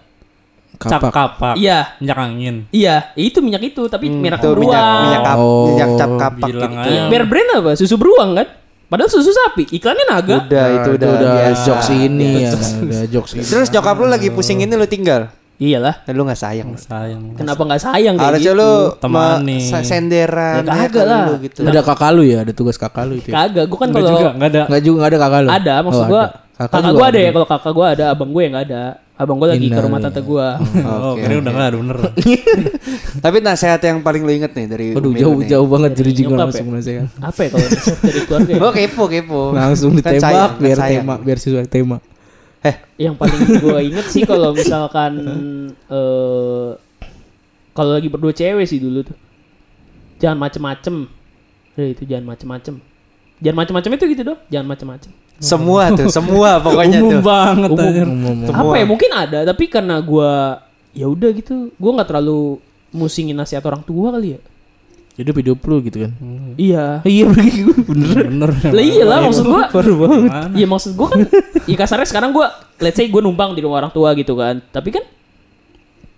Cap 0.73 0.97
Kapak. 0.97 1.11
kapak. 1.11 1.53
Iya. 1.55 1.93
Minyak 1.97 2.17
angin. 2.17 2.55
Iya, 2.69 3.13
itu 3.13 3.37
minyak 3.39 3.63
itu 3.63 3.85
tapi 3.85 4.07
merek 4.07 4.39
Itu 4.39 4.55
minyak 4.55 4.81
beruang. 4.81 5.01
minyak 5.03 5.21
kap, 5.21 5.37
Oh. 5.37 5.65
minyak 5.67 5.89
cap 5.93 6.11
kapak 6.15 6.47
Bilang 6.47 6.73
gitu. 6.73 6.89
aja. 6.89 7.01
Bear 7.07 7.23
brand 7.25 7.49
apa? 7.55 7.71
Susu 7.73 7.95
beruang 7.95 8.31
kan? 8.33 8.47
Padahal 8.87 9.07
susu 9.07 9.29
sapi. 9.29 9.63
Iklannya 9.69 10.05
naga. 10.05 10.35
Udah 10.41 10.65
itu 10.73 10.89
Nah, 10.91 10.97
udah, 10.97 11.11
biasa. 11.31 11.63
jokes 11.63 11.89
ini 11.91 12.29
ya, 12.39 12.51
udah 12.51 13.03
jokes 13.07 13.31
ini. 13.33 13.43
Terus 13.43 13.67
nyokap 13.69 13.95
lu 13.95 14.07
lagi 14.07 14.27
pusing 14.29 14.59
ini 14.59 14.73
lu 14.73 14.83
tinggal. 14.85 15.29
Iyalah. 15.55 16.01
Dan 16.01 16.13
lu 16.13 16.25
gak 16.25 16.35
sayang. 16.35 16.73
Sayang. 16.73 17.37
Kenapa 17.37 17.61
nggak 17.61 17.77
sayang 17.79 18.17
kayak 18.17 18.29
Harusnya 18.33 18.51
gitu? 18.51 18.59
lu 18.59 18.71
Temani. 18.97 19.59
senderan 19.85 20.55
Ya, 20.59 20.73
ya, 20.73 20.73
kagak 20.81 21.05
lah. 21.05 21.23
lu 21.23 21.33
gitu. 21.39 21.59
Ada 21.61 21.81
kakak 21.83 22.09
lu 22.11 22.23
ya, 22.23 22.37
ada 22.41 22.51
tugas 22.51 22.75
kakak 22.75 23.03
lu 23.05 23.13
itu. 23.15 23.29
ya? 23.29 23.33
Kagak, 23.39 23.65
gua 23.65 23.77
kan 23.77 23.87
Enggak 23.87 24.01
kalau 24.01 24.11
juga, 24.17 24.29
enggak 24.33 24.49
ada. 24.49 24.61
Enggak 24.65 24.81
juga 24.81 24.95
enggak 24.97 25.11
ada 25.11 25.19
kakak 25.19 25.39
lu. 25.39 25.49
ada 25.51 25.73
maksud 25.79 26.01
Oh, 26.01 26.07
gua 26.07 26.23
ada. 26.23 26.33
kakak, 26.57 26.91
gua 26.91 27.05
ada 27.05 27.13
ya 27.13 27.21
ada. 27.21 27.31
kalau 27.31 27.47
kakak 27.47 27.71
gua 27.71 27.85
ada, 27.87 28.05
abang 28.09 28.29
gue 28.29 28.41
yang 28.41 28.51
nggak 28.51 28.65
ada. 28.67 28.83
Abang 29.21 29.37
gua 29.37 29.53
lagi 29.53 29.69
ke 29.69 29.77
rumah 29.77 30.01
tante 30.01 30.17
gua. 30.19 30.57
Oh, 30.81 31.13
Oke, 31.13 31.21
kira 31.21 31.37
oke. 31.37 31.41
udah 31.45 31.51
enggak 31.53 31.67
ada 31.69 31.77
bener. 31.77 31.97
Tapi 33.23 33.37
nasihat 33.37 33.77
yang 33.77 34.01
paling 34.01 34.25
lu 34.25 34.33
inget 34.33 34.49
nih 34.49 34.65
dari 34.65 34.85
Aduh 34.91 35.13
jauh 35.13 35.37
nih. 35.37 35.47
jauh 35.47 35.67
banget 35.69 35.91
jadi 35.93 36.11
jingle 36.11 36.41
langsung 36.41 36.73
nasihat. 36.73 37.05
Apa 37.21 37.39
ya 37.45 37.49
kalau 37.53 37.67
nasihat 37.67 37.99
dari 38.01 38.19
keluarga? 38.25 38.49
ya? 38.49 38.57
Gua 38.57 38.71
kepo 38.73 39.03
kepo. 39.05 39.41
Langsung 39.53 39.91
Kan 39.93 39.97
ditembak 40.01 40.23
sayang, 40.25 40.49
kan 40.49 40.57
biar 40.57 40.77
tema 40.81 41.15
biar 41.21 41.37
sesuai 41.37 41.67
tema. 41.69 41.97
Eh, 42.61 42.75
yang 42.99 43.13
paling 43.13 43.57
gue 43.57 43.79
inget 43.89 44.05
sih 44.05 44.21
kalau 44.21 44.53
misalkan 44.53 45.11
eh 45.87 46.69
kalau 47.71 47.91
lagi 47.93 48.05
berdua 48.05 48.29
cewek 48.31 48.65
sih 48.65 48.77
dulu 48.77 49.01
tuh 49.01 49.17
jangan 50.17 50.37
macem-macem 50.39 51.09
Udah 51.71 51.87
itu 51.87 52.03
jangan 52.05 52.25
macem-macem 52.27 52.77
jangan 53.39 53.57
macem-macem 53.65 53.89
itu 53.95 54.05
gitu 54.13 54.21
dong 54.27 54.39
jangan 54.49 54.67
macem-macem 54.69 55.09
semua 55.41 55.89
tuh, 55.91 56.07
semua 56.07 56.49
pokoknya 56.63 56.99
Umum 56.99 57.11
tuh. 57.11 57.21
banget 57.21 57.69
Umum. 57.69 57.81
anjir. 57.83 58.07
Ngomong 58.07 58.53
apa 58.53 58.75
ya 58.75 58.85
mungkin 58.85 59.09
ada 59.11 59.39
tapi 59.43 59.63
karena 59.65 59.97
gue 59.97 60.31
ya 60.93 61.05
udah 61.05 61.29
gitu 61.31 61.53
gue 61.71 61.91
nggak 61.91 62.07
terlalu 62.07 62.61
musingin 62.91 63.33
nasihat 63.33 63.63
orang 63.63 63.81
tua 63.81 64.13
kali 64.13 64.35
ya 64.35 64.41
hidup 65.11 65.35
hidup 65.37 65.59
lu 65.61 65.81
gitu 65.81 65.97
kan. 66.01 66.11
iya 66.55 67.03
Iya 67.03 67.25
begitu 67.33 67.73
bener. 67.83 68.25
Bener. 68.25 68.51
lah 68.69 68.81
iya 68.81 69.03
lah 69.03 69.19
maksud 69.21 69.43
gue 69.43 69.61
Baru 69.69 69.93
banget. 69.99 70.29
Iya 70.53 70.65
maksud 70.65 70.91
gue 70.93 71.07
kan 71.07 71.19
ya 71.63 71.75
kasarnya 71.75 72.07
sekarang 72.07 72.31
gue 72.31 72.47
let's 72.79 72.95
say 72.95 73.05
gue 73.05 73.19
numpang 73.19 73.51
di 73.51 73.61
rumah 73.61 73.81
orang 73.81 73.91
tua 73.91 74.13
gitu 74.13 74.33
kan 74.33 74.61
tapi 74.67 74.89
kan 74.89 75.03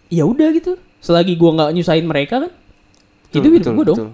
ya 0.07 0.23
udah 0.23 0.51
gitu 0.51 0.75
selagi 0.99 1.33
gue 1.33 1.49
nggak 1.51 1.69
nyusahin 1.73 2.05
mereka 2.05 2.43
kan 2.43 2.51
itu 3.31 3.47
hidup 3.49 3.71
gue 3.73 3.85
dong 3.87 3.97
Betul, 3.97 4.09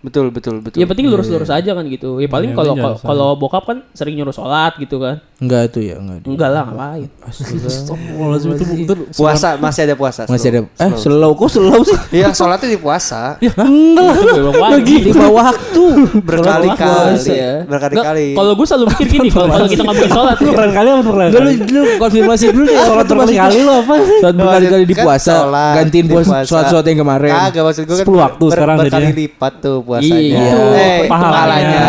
betul, 0.00 0.32
betul. 0.32 0.80
ya 0.80 0.88
penting 0.88 1.12
lurus-lurus 1.12 1.52
aja 1.52 1.76
kan 1.76 1.84
gitu 1.84 2.18
ya 2.18 2.28
paling 2.30 2.50
Iya, 2.50 2.58
kalau 2.58 2.74
iya, 2.74 2.90
kalau 2.98 3.28
bokap 3.36 3.68
kan 3.68 3.78
sering 3.92 4.16
nyuruh 4.16 4.32
sholat 4.32 4.74
gitu 4.80 4.96
kan 4.96 5.20
Enggak 5.40 5.72
itu 5.72 5.88
ya, 5.88 5.96
enggak. 5.96 6.20
enggak 6.28 6.48
lah 6.52 6.62
ngapain 6.68 7.08
Astagfirullahladzim, 7.24 8.50
itu 8.76 8.94
Puasa 9.16 9.56
masih 9.56 9.88
ada 9.88 9.94
puasa. 9.96 10.28
Masih 10.28 10.48
ada 10.52 10.60
slow. 10.68 10.84
eh 10.84 10.92
slow 11.00 11.32
kok 11.32 11.48
slow 11.48 11.80
sih? 11.80 11.96
Iya, 12.20 12.28
sholatnya 12.36 12.68
di 12.76 12.80
puasa. 12.80 13.40
Ya 13.40 13.52
enggak. 13.56 14.14
memang 14.36 14.56
wajib 14.60 15.00
Lima 15.00 15.28
waktu. 15.32 15.84
Berkali-kali, 16.20 17.16
ya. 17.32 17.52
berkali-kali. 17.64 18.26
Kalau 18.36 18.52
gue 18.52 18.66
selalu 18.68 18.84
mikir 18.92 19.06
gini 19.08 19.28
kalau 19.32 19.64
kita 19.64 19.82
ngomongin 19.84 20.10
sholat 20.12 20.36
nih, 20.36 20.52
Berkali 20.52 20.72
kali 20.76 20.88
apa 20.92 21.00
berkali 21.08 21.28
Enggak 21.32 21.42
lu, 21.42 21.52
lu 21.72 21.82
konfirmasi 21.96 22.44
dulu 22.52 22.64
deh. 22.68 22.76
Sholat 22.84 23.06
berkali-kali 23.08 23.56
lu 23.64 23.72
apa 23.72 23.94
sih? 23.96 24.18
Sholat 24.20 24.34
berkali-kali 24.36 24.84
di 24.84 24.94
Kan 24.94 25.04
puasa, 25.08 25.32
gantiin 25.80 26.04
di 26.04 26.12
puasa 26.12 26.44
sholat-sholat 26.44 26.84
yang 26.84 26.98
kemarin. 27.00 27.32
Kagak 27.32 27.62
maksud 27.64 27.82
gue 27.88 27.96
kan 27.96 28.06
10 28.06 28.24
waktu 28.28 28.44
sekarang 28.52 28.76
berkali 28.76 29.08
lipat 29.24 29.52
tuh 29.64 29.76
puasanya. 29.90 30.22
Iya, 30.22 30.54
Eh, 30.78 30.98
pahalanya. 31.10 31.80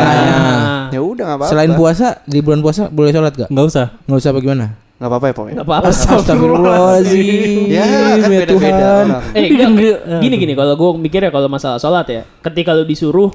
Ya 0.90 1.00
udah 1.00 1.24
enggak 1.24 1.38
apa-apa. 1.38 1.52
Selain 1.54 1.72
puasa, 1.72 2.08
di 2.26 2.42
bulan 2.42 2.60
puasa 2.60 2.90
boleh 2.90 3.14
sholat 3.14 3.34
gak? 3.38 3.48
Enggak 3.48 3.66
usah. 3.70 3.86
Enggak 4.04 4.20
usah 4.20 4.30
apa 4.30 4.40
gimana? 4.42 4.66
Enggak 4.98 5.10
apa-apa 5.10 5.26
ya 5.26 5.34
pokoknya. 5.34 5.56
nggak 5.56 5.68
apa-apa 5.68 5.88
Astagfirullahaladzim. 5.88 7.52
Ya, 7.70 7.86
kan 8.18 8.28
beda-beda. 8.28 8.90
Eh, 9.32 9.46
enggak, 9.48 9.98
gini 10.20 10.36
gini 10.36 10.54
kalau 10.54 10.74
gue 10.74 10.90
mikir 11.00 11.22
ya 11.22 11.32
kalau 11.32 11.48
masalah 11.48 11.78
sholat 11.78 12.06
ya, 12.06 12.22
ketika 12.42 12.74
lu 12.74 12.84
disuruh, 12.84 13.30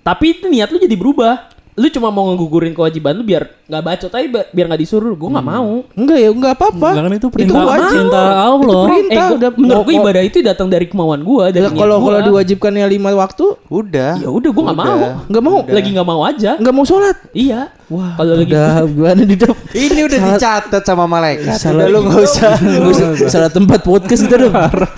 tapi 0.00 0.34
itu 0.34 0.46
niat 0.46 0.70
lu 0.70 0.78
jadi 0.78 0.94
berubah. 0.94 1.34
Lu 1.72 1.88
cuma 1.88 2.12
mau 2.12 2.28
ngegugurin 2.28 2.76
kewajiban 2.76 3.16
lu 3.16 3.24
biar 3.24 3.48
nggak 3.64 3.80
bacot 3.82 4.12
aja 4.12 4.26
bi- 4.28 4.48
biar 4.52 4.66
nggak 4.68 4.82
disuruh. 4.82 5.16
Gue 5.16 5.32
nggak 5.32 5.46
mau. 5.46 5.88
Enggak 5.96 6.18
ya, 6.20 6.28
enggak 6.28 6.52
apa-apa. 6.52 6.88
Enggak 6.92 7.02
kan 7.02 7.12
itu 7.16 7.28
perintah 7.32 7.64
wajib. 7.64 7.88
perintah 7.88 8.26
Allah. 8.44 8.82
Itu 8.84 8.86
perintah. 8.86 9.08
Eh, 9.08 9.16
gua- 9.24 9.36
udah 9.40 9.50
menurut 9.56 9.82
gue 9.82 9.94
ibadah 9.96 10.22
itu 10.22 10.38
datang 10.42 10.68
dari 10.68 10.86
kemauan 10.86 11.20
gue. 11.22 11.44
Dari 11.48 11.64
kalau 11.72 11.96
kalau 11.98 12.20
diwajibkannya 12.22 12.86
lima 12.86 13.10
waktu, 13.14 13.44
Udah. 13.66 14.12
ya 14.16 14.28
udah 14.28 14.50
gue 14.52 14.62
nggak 14.62 14.78
Udah. 14.78 14.88
mau. 14.92 15.00
Nggak 15.32 15.42
mau. 15.42 15.58
Lagi 15.64 15.88
nggak 15.90 16.08
mau 16.08 16.20
aja. 16.22 16.50
enggak 16.60 16.74
mau 16.74 16.84
sholat. 16.84 17.16
Iya. 17.32 17.72
Wah, 17.92 18.16
Kalau 18.16 18.32
lagi 18.34 18.48
udah 18.48 18.88
gimana 18.88 19.22
di 19.22 19.36
dap? 19.36 19.52
Ini 19.68 20.00
udah 20.02 20.18
dicatat 20.26 20.82
sama 20.82 21.04
malaikat. 21.04 21.60
Salah- 21.60 21.84
Udah 21.84 21.86
lu 21.86 21.98
enggak 22.02 22.22
usah. 22.30 22.50
Nggak 22.56 22.88
usah, 22.88 23.06
salah 23.28 23.50
tempat 23.50 23.80
podcast 23.82 24.24
kita 24.24 24.36
dong. 24.40 24.54
aduh, 24.56 24.88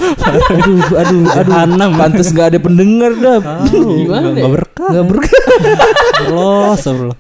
aduh, 0.54 0.78
aduh. 0.94 1.22
Jahanam. 1.26 1.90
Pantes 1.94 2.30
gak 2.30 2.46
ada 2.48 2.59
pendengar 2.59 3.11
dap. 3.12 3.42
Gimana 3.66 4.30
Enggak 4.30 4.38
ya? 4.40 4.52
berkah. 4.52 4.90
Gak 4.90 5.04
berkah. 5.04 5.42
Allah, 6.24 6.66
astagfirullah. 6.72 7.18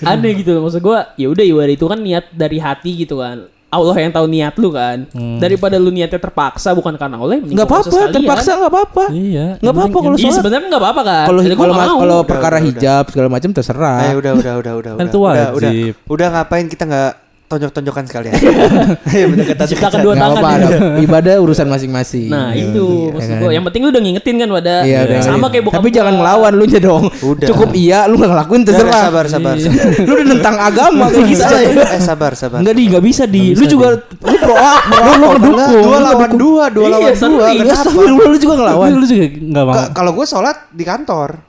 aneh 0.00 0.30
gitu 0.32 0.50
loh 0.52 0.62
maksud 0.64 0.80
gue. 0.80 0.98
Ya 1.16 1.26
udah 1.26 1.44
ibadah 1.44 1.74
itu 1.74 1.84
kan 1.84 1.98
niat 1.98 2.24
dari 2.30 2.56
hati 2.56 2.90
gitu 2.96 3.18
kan. 3.18 3.50
Allah 3.68 3.96
yang 4.00 4.12
tahu 4.16 4.26
niat 4.32 4.54
lu 4.56 4.72
kan. 4.72 5.04
Hmm. 5.12 5.36
Daripada 5.36 5.76
lu 5.76 5.92
niatnya 5.92 6.16
terpaksa 6.16 6.72
bukan 6.72 6.96
karena 6.96 7.20
Allah, 7.20 7.36
Nggak 7.36 7.68
apa-apa, 7.68 7.98
terpaksa 8.08 8.50
nggak 8.56 8.72
apa-apa. 8.72 9.04
Iya. 9.12 9.46
Nggak 9.60 9.74
apa-apa 9.76 9.98
kalau 10.00 10.16
Iya 10.16 10.30
sebenarnya 10.32 10.66
nggak 10.72 10.82
apa-apa 10.82 11.02
kan. 11.04 11.26
Kalau 11.28 11.40
kalau 11.44 11.74
kalau 11.76 12.18
Udah, 12.24 12.28
perkara 12.28 12.56
udah, 12.56 12.66
hijab 12.66 13.04
segala 13.12 13.28
macam 13.28 13.50
terserah. 13.52 13.98
Eh 14.08 14.14
udah 14.16 14.32
udah 14.40 14.52
udah 14.56 14.72
udah 14.72 14.92
Kan 14.96 15.06
udah. 15.12 15.12
udah, 15.36 15.48
udah. 15.52 15.70
wajib. 15.72 15.92
Udah 16.08 16.26
ngapain 16.32 16.66
kita 16.72 16.84
nggak 16.88 17.27
tonjok-tonjokan 17.48 18.04
sekalian. 18.04 18.32
Ayo 19.08 19.24
berdekatan. 19.32 19.64
Ciptakan 19.66 19.98
dua 20.00 20.14
tangan. 20.14 20.36
ya. 20.38 20.68
ada- 20.68 20.80
ibadah 21.00 21.34
urusan 21.40 21.64
masing-masing. 21.64 22.28
Nah 22.28 22.52
itu 22.52 23.08
maksud 23.10 23.24
kan? 23.26 23.40
gua. 23.40 23.50
Yang 23.50 23.64
penting 23.66 23.80
lu 23.80 23.88
udah 23.88 24.02
ngingetin 24.04 24.34
kan 24.36 24.48
pada 24.52 24.74
Iya, 24.84 24.98
udah. 25.02 25.20
sama 25.24 25.46
kayak 25.48 25.64
bokap 25.64 25.80
Tapi 25.80 25.88
gua. 25.88 25.96
jangan 25.96 26.14
ngelawan 26.14 26.52
lu 26.52 26.64
nya 26.64 26.78
dong. 26.78 27.04
Udah. 27.08 27.46
Cukup 27.48 27.70
iya, 27.72 28.04
lu 28.04 28.14
nggak 28.14 28.30
ngelakuin 28.30 28.62
terserah. 28.62 29.02
sabar 29.02 29.24
sabar. 29.26 29.54
Iya. 29.56 29.64
sabar. 29.66 29.86
lu 30.04 30.12
udah 30.12 30.26
nentang 30.28 30.56
agama 30.56 31.04
kayak 31.08 31.26
gitu. 31.26 31.42
Eh 31.88 32.02
sabar 32.04 32.32
sabar. 32.32 32.58
Enggak 32.60 32.74
di, 32.74 32.82
nggak 32.86 33.02
bisa 33.02 33.24
di. 33.24 33.44
Lu 33.52 33.64
juga 33.64 33.86
lu 33.96 34.36
pro 34.38 34.54
lu 34.54 35.10
lu 35.10 35.26
ngedukung. 35.30 35.56
Enggak, 35.56 35.70
dua 35.80 35.98
lawan 35.98 36.30
dua, 36.36 36.64
dua 36.68 36.84
Iya, 36.84 36.92
lawan 36.94 37.14
dua. 37.16 37.46
Ya 37.48 37.52
Kenapa? 37.58 37.74
astagfirullah 37.74 38.28
lu 38.28 38.38
juga 38.38 38.54
ngelawan. 38.56 38.88
Lu 38.92 39.04
juga 39.04 39.24
nggak 39.26 39.64
mau. 39.64 39.74
Ka- 39.74 39.90
Kalau 39.90 40.10
gue 40.12 40.26
sholat 40.26 40.56
di 40.68 40.84
kantor. 40.84 41.47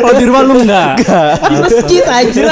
Kalau 0.00 0.14
di 0.20 0.24
rumah 0.24 0.42
lu 0.44 0.54
enggak. 0.64 0.94
Di 1.36 1.54
masjid 1.60 2.04
aja. 2.04 2.50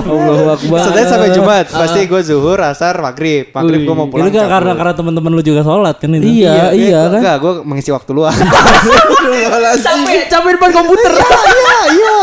Allahu 0.00 0.46
akbar. 0.56 0.78
Senin 0.88 1.04
sampai 1.06 1.28
Jumat 1.36 1.66
pasti 1.68 2.00
gue 2.08 2.20
zuhur, 2.24 2.58
asar, 2.64 2.96
maghrib. 2.98 3.52
Maghrib 3.52 3.84
gue 3.84 3.94
mau 3.94 4.08
pulang. 4.08 4.28
kan 4.32 4.48
karena 4.48 4.72
karena 4.74 4.94
teman-teman 4.96 5.30
lu 5.36 5.42
juga 5.44 5.60
sholat 5.62 5.96
kan 6.00 6.10
itu. 6.16 6.26
Iya, 6.26 6.72
iya 6.72 7.00
kan. 7.12 7.20
Enggak, 7.20 7.36
gue 7.44 7.52
mengisi 7.66 7.90
waktu 7.92 8.10
luang. 8.14 8.32
Capek, 9.80 10.26
capek 10.32 10.50
depan 10.58 10.70
komputer. 10.72 11.12
Iya, 11.12 11.78
iya. 11.92 12.16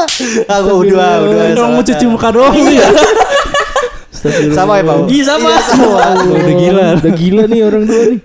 Ah, 0.49 0.59
gue 0.65 0.75
udah, 0.75 1.11
udah. 1.23 1.43
Orang 1.55 1.71
mau 1.77 1.83
cuci 1.85 2.05
muka 2.09 2.29
doang 2.33 2.55
ya. 2.57 2.89
Sama 4.51 4.81
ya, 4.81 4.83
Pak? 4.83 4.97
Iya 5.07 5.23
sama. 5.23 5.49
Udah 6.25 6.55
gila. 6.57 6.85
Udah 6.99 7.13
gila 7.13 7.43
nih 7.45 7.59
orang 7.63 7.83
dua 7.85 8.03
nih. 8.11 8.19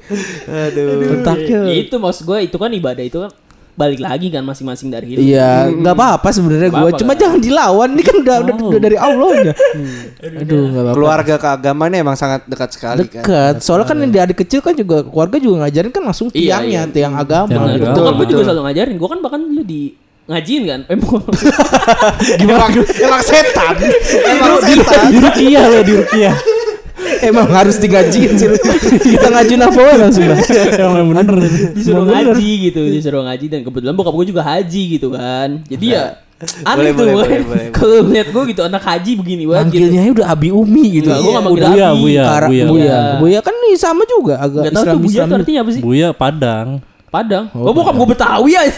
Aduh. 0.48 1.20
Otaknya. 1.20 1.60
Ya 1.68 1.74
itu 1.76 1.94
maksud 2.00 2.22
gue 2.24 2.38
itu 2.48 2.56
kan 2.56 2.70
ibadah 2.72 3.04
itu 3.04 3.18
kan 3.20 3.30
balik 3.72 4.04
lagi 4.04 4.28
kan 4.28 4.44
masing-masing 4.44 4.92
dari 4.92 5.16
hidup. 5.16 5.24
Iya, 5.24 5.72
nggak 5.72 5.94
apa-apa 5.96 6.28
sebenarnya 6.28 6.68
gue. 6.68 6.90
Cuma 7.00 7.16
kan? 7.16 7.20
jangan 7.24 7.38
dilawan. 7.40 7.88
Ini 7.96 8.02
kan 8.04 8.16
udah 8.20 8.36
udah, 8.44 8.54
udah 8.68 8.80
dari 8.84 8.98
Allah 9.00 9.28
nya. 9.40 9.54
Aduh, 10.44 10.62
nggak 10.68 10.82
apa-apa. 10.84 10.96
Keluarga 11.00 11.34
ke 11.40 11.48
agama 11.48 11.82
ini 11.88 11.96
emang 12.04 12.16
sangat 12.16 12.44
dekat 12.44 12.70
sekali 12.76 13.08
kan. 13.08 13.24
Dekat. 13.24 13.54
Soalnya 13.64 13.86
kan 13.88 13.96
yang 13.96 14.12
di 14.12 14.20
adik 14.20 14.38
kecil 14.44 14.60
kan 14.60 14.76
juga 14.76 15.00
keluarga 15.08 15.36
juga 15.40 15.64
ngajarin 15.64 15.92
kan 15.92 16.02
langsung 16.04 16.28
Iya, 16.36 16.60
tiangnya, 16.60 16.82
iya. 16.84 16.92
tiang 16.92 17.14
agama. 17.16 17.48
Tiang 17.48 17.64
agama. 17.64 17.94
Bokap 17.96 18.12
gue 18.12 18.26
juga 18.28 18.36
betul. 18.36 18.44
selalu 18.44 18.62
ngajarin. 18.68 18.94
Gue 19.00 19.08
kan 19.08 19.18
bahkan 19.24 19.40
dulu 19.40 19.62
di 19.64 19.80
ngajiin 20.28 20.62
kan. 20.68 20.80
Eh, 20.92 20.96
Emang, 22.44 22.70
emang 22.76 23.22
setan. 23.24 23.74
Emang 24.20 24.54
setan. 24.60 25.04
Di 25.08 25.18
Rukiah 25.18 25.64
lo 25.64 25.80
di 25.80 25.94
Rukiah. 25.96 26.36
Emang 27.22 27.46
harus 27.48 27.76
digajiin 27.76 28.32
sih. 28.34 28.48
Kita 28.98 29.28
ngajuin 29.28 29.60
apa 29.60 29.78
orang 29.78 29.98
langsung 30.00 30.24
dah. 30.24 30.38
Emang 30.76 31.06
bener. 31.10 31.26
disuruh 31.72 32.04
ngaji 32.04 32.50
gitu, 32.66 32.82
disuruh 32.84 33.22
ngaji 33.22 33.46
dan 33.46 33.60
kebetulan 33.62 33.94
bokap 33.94 34.14
gue 34.14 34.26
juga 34.28 34.42
haji 34.42 34.82
gitu 34.92 35.08
kan. 35.10 35.62
Jadi 35.66 35.86
ya 35.88 36.18
aneh 36.66 36.90
Boleh, 36.90 36.90
tuh 36.90 37.04
boleh, 37.06 37.14
kan. 37.14 37.22
boleh, 37.22 37.40
boleh. 37.46 37.66
Kalau 37.70 37.96
lihat 38.04 38.28
gue 38.28 38.42
gitu 38.50 38.62
anak 38.62 38.82
haji 38.82 39.10
begini 39.14 39.44
banget 39.46 39.66
gitu. 39.70 39.86
Manggilnya 39.86 40.10
udah 40.10 40.26
Abi 40.26 40.48
Umi 40.50 40.84
gitu. 40.92 41.06
Enggak, 41.06 41.20
gue 41.22 41.30
gak 41.30 41.44
manggil 41.44 41.62
Buya, 41.62 41.86
Abi. 41.86 42.00
Buya, 42.02 42.24
Kara- 42.26 42.48
Buya. 42.50 42.64
Buya. 42.66 42.98
Buya 43.22 43.38
kan 43.38 43.54
nih 43.54 43.74
sama 43.78 44.02
juga 44.04 44.34
agak 44.36 44.62
Gak 44.66 44.72
tau 44.72 44.84
tuh 44.84 44.98
Buya 44.98 45.22
tuh 45.24 45.36
artinya 45.38 45.60
apa 45.62 45.70
sih? 45.70 45.82
Buya 45.82 46.08
Padang. 46.10 46.68
Padang. 47.08 47.44
Oh, 47.54 47.70
bokap 47.70 47.94
gue 47.94 48.08
Betawi 48.10 48.52
aja. 48.56 48.74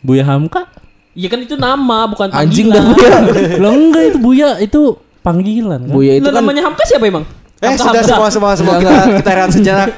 Buya 0.00 0.22
Hamka. 0.22 0.70
Iya 1.10 1.26
kan 1.26 1.42
itu 1.42 1.58
nama 1.58 2.06
bukan 2.06 2.30
Anjing 2.30 2.70
panggilan. 2.70 2.78
dah 2.78 2.84
Buya. 2.86 3.58
Lah 3.58 3.70
enggak 3.74 4.02
itu 4.06 4.18
Buya 4.22 4.48
itu 4.62 4.80
panggilan 5.20 5.80
kan. 5.84 5.90
Buya 5.90 6.12
itu 6.14 6.24
Lah, 6.24 6.32
kan 6.32 6.40
namanya 6.40 6.62
Hamka 6.62 6.86
siapa 6.86 7.04
emang? 7.04 7.26
Eh 7.60 7.68
Hamka, 7.68 7.92
sudah 7.92 8.02
semua 8.08 8.28
semua 8.32 8.52
semua 8.56 8.74
kita 8.80 9.20
kita 9.20 9.30
rehat 9.36 9.50
sejenak. 9.52 9.90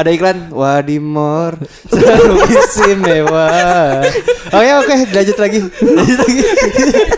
Ada 0.00 0.08
iklan 0.16 0.48
Wadimor 0.48 1.60
selalu 1.92 2.48
istimewa. 2.48 3.52
Oke 4.48 4.70
oke 4.80 4.94
lanjut 5.12 5.36
lagi. 5.36 5.60
Lanjut 5.84 6.16
lagi. 6.16 6.42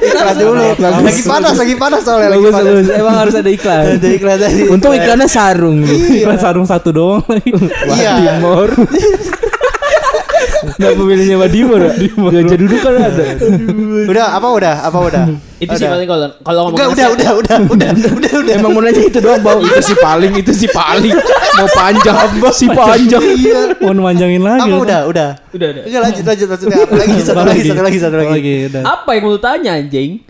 iklan 0.03 0.37
dulu. 0.43 0.67
Lagi 0.83 1.23
panas 1.23 1.55
lagi 1.55 1.75
panas 1.79 2.03
soalnya 2.03 2.35
lagi 2.35 2.51
panas. 2.51 2.91
Emang 2.91 3.15
harus 3.15 3.35
ada 3.39 3.47
iklan. 3.47 4.03
Ada 4.03 4.09
iklan 4.11 4.37
tadi. 4.43 4.63
Untung 4.75 4.91
iklannya 4.91 5.29
sarung. 5.31 5.87
Iklan 5.87 6.39
sarung 6.43 6.67
satu 6.67 6.91
doang 6.91 7.23
lagi. 7.31 7.55
Iya. 7.95 8.19
Wadimor. 8.19 8.75
Gak 10.63 10.93
pemilihnya 10.95 11.37
Wadimor 11.39 11.81
ya? 11.83 11.93
Gajah 11.99 12.59
duduk 12.59 12.79
kan 12.79 12.95
ada. 12.95 13.25
Udah 14.07 14.27
apa 14.39 14.49
udah 14.53 14.75
apa 14.87 14.99
udah? 14.99 15.25
Itu 15.59 15.75
sih 15.75 15.87
Udah. 15.87 15.95
paling 15.95 16.09
kalau 16.11 16.27
kalau 16.43 16.61
ngomong 16.67 16.79
Enggak 16.79 16.89
udah 16.91 17.09
udah 17.15 17.31
udah 17.39 17.59
udah 17.71 17.91
udah 17.95 18.33
udah. 18.43 18.55
Emang 18.55 18.71
mau 18.75 18.83
nanya 18.83 19.03
itu 19.03 19.19
doang 19.19 19.43
bau 19.43 19.59
itu 19.63 19.81
si 19.83 19.95
paling 19.95 20.33
itu 20.39 20.53
si 20.55 20.67
paling 20.71 21.15
mau 21.59 21.69
panjang 21.71 22.17
si 22.51 22.67
panjang 22.71 23.23
Iya. 23.23 23.61
Mau 23.79 23.95
manjangin 23.95 24.43
lagi. 24.43 24.71
Apa 24.71 24.77
udah 24.79 25.01
udah. 25.07 25.31
Udah 25.55 25.67
udah. 25.75 25.83
Enggak 25.87 26.01
lanjut 26.07 26.25
lanjut 26.27 26.47
apa 26.51 26.95
lagi 26.95 27.19
satu 27.23 27.41
lagi 27.43 27.63
satu 27.63 27.83
lagi 27.83 27.99
satu 27.99 28.17
lagi. 28.19 28.55
udah. 28.71 28.83
Apa 28.87 29.11
yang 29.19 29.23
mau 29.27 29.35
lu 29.35 29.41
tanya 29.43 29.71
anjing? 29.79 30.23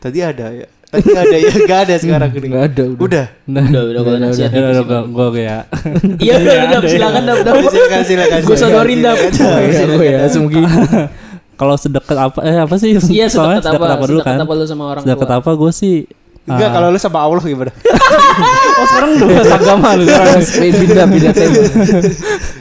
Tadi 0.00 0.18
ada 0.20 0.46
ya. 0.52 0.68
Tadi 0.94 1.02
nggak 1.04 1.24
ada 1.26 1.36
ya 1.36 1.50
nggak 1.66 1.80
ada 1.82 1.94
sekarang. 1.98 2.30
nggak 2.30 2.64
ada 2.64 2.82
udah 2.86 3.02
Udah. 3.02 3.26
Udah. 3.44 3.64
Udah 3.66 4.00
udah 4.00 4.18
nasihat 4.22 4.50
Ya 4.50 4.54
gitu 4.54 4.62
udah 4.62 4.74
sih, 4.74 4.86
gua 4.86 4.98
Bang. 5.02 5.06
gua 5.10 5.26
ya. 5.34 5.58
Iya 6.24 6.34
udah 6.38 6.54
udah 6.78 6.80
silakan 6.86 7.22
dah 7.22 7.34
udah. 7.36 7.52
Silakan 7.66 8.00
silakan. 8.04 8.38
Gue 8.40 8.56
sodorin 8.56 8.98
dah. 9.02 9.14
ya 9.18 9.84
gue 9.84 10.06
ya 10.06 10.18
semungkin 10.30 10.62
Kalau 11.60 11.74
sedekat 11.74 12.18
apa 12.18 12.38
eh 12.42 12.58
apa 12.58 12.74
sih? 12.76 12.94
Iya 13.10 13.26
sedekat 13.26 13.62
apa? 13.74 13.94
dulu 14.00 14.18
Sedekat 14.18 14.26
kan? 14.26 14.38
apa 14.42 14.52
lu 14.52 14.64
sama 14.64 14.84
orang 14.88 15.02
Sedekat 15.02 15.30
apa 15.32 15.50
gue 15.50 15.70
sih 15.70 15.96
Enggak 16.44 16.68
ah, 16.68 16.72
kalau 16.76 16.88
lu 16.92 17.00
sama 17.00 17.18
Allah 17.20 17.40
gimana? 17.40 17.72
Oh 17.72 18.84
sekarang 18.84 19.10
udah 19.16 19.26
bahas 19.32 19.48
agama 19.48 19.88
lu 19.96 20.04
sekarang. 20.04 20.40
pindah 20.76 21.06
pindah 21.08 21.32
tema 21.32 21.62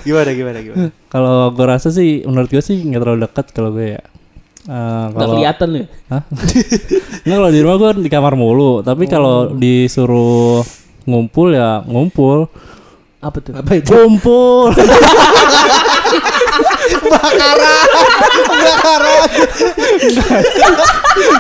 Gimana 0.03 0.29
gimana 0.31 0.57
gimana? 0.61 0.87
Kalau 1.09 1.51
gue 1.51 1.65
rasa 1.65 1.91
sih 1.91 2.23
menurut 2.23 2.47
gue 2.47 2.63
sih 2.63 2.79
nggak 2.79 3.01
terlalu 3.01 3.19
dekat 3.27 3.45
kalau 3.51 3.75
gue 3.75 3.97
ya. 3.97 4.01
Eh, 4.63 4.71
Gak 4.71 5.19
kalau 5.19 5.33
kelihatan 5.35 5.67
lu. 5.67 5.77
ya? 5.77 5.87
Hah? 6.07 6.21
Nggak 7.27 7.37
kalau 7.37 7.51
di 7.51 7.59
rumah 7.59 7.77
gue 7.77 7.91
di 7.99 8.09
kamar 8.09 8.33
mulu, 8.33 8.79
tapi 8.79 9.11
kalau 9.11 9.51
disuruh 9.51 10.63
ngumpul 11.03 11.51
ya 11.51 11.83
ngumpul. 11.83 12.47
Apa 13.19 13.39
tuh? 13.39 13.55
apa 13.55 13.71
itu 13.75 13.87
Kumpul. 13.87 14.71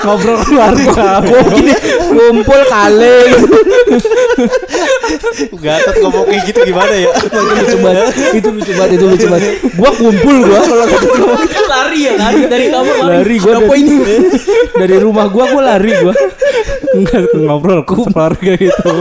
Ngobrol 0.03 0.37
keluarga. 0.43 1.23
gini 1.53 1.73
ngumpul 2.13 2.61
kali 2.67 3.17
Gatot 5.53 5.95
ngomong 5.99 6.25
kayak 6.27 6.41
gitu 6.45 6.59
gimana 6.65 6.93
ya? 6.93 7.09
itu 7.13 7.39
lucu 7.39 7.77
banget 7.79 8.05
itu 8.33 8.49
lucu 8.49 8.71
banget 8.73 8.91
itu 8.95 9.05
lucu 9.07 9.25
banget 9.27 9.51
gua 9.73 9.91
kumpul 9.93 10.35
gua 10.43 10.61
kalau 10.61 10.85
gua 10.85 11.43
lari 11.69 11.99
ya 12.03 12.13
lari 12.15 12.41
dari 12.45 12.65
kamar 12.69 12.95
lari 13.01 13.35
gua 13.39 13.53
dari, 13.59 13.81
dari 14.75 14.95
rumah 14.99 15.25
gua 15.29 15.45
gua 15.49 15.61
lari 15.73 15.91
gua 15.99 16.13
Enggak 16.93 17.33
ngobrol 17.33 17.81
keluarga 17.83 18.53
gitu. 18.53 18.93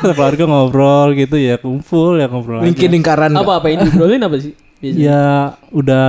keluarga 0.00 0.44
ngobrol 0.44 1.12
gitu 1.12 1.36
ya 1.36 1.60
kumpul 1.60 2.16
ya 2.16 2.24
ngobrol. 2.26 2.62
aja. 2.62 2.66
mungkin 2.72 2.88
lingkaran 2.88 3.32
Apa 3.34 3.52
apa 3.60 3.66
yang 3.68 3.84
diobrolin 3.84 4.22
apa 4.22 4.36
sih? 4.40 4.52
Biasanya? 4.78 5.02
Ya 5.02 5.22
udah 5.70 6.08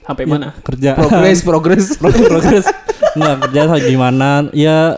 Sampai 0.00 0.24
mana? 0.24 0.56
kerja 0.60 0.96
progres 0.96 1.38
progres 1.42 1.84
progres 2.00 2.24
progres 2.26 2.64
nggak 3.10 3.34
kerja 3.44 3.60
sama 3.62 3.78
gimana 3.78 4.28
ya 4.50 4.96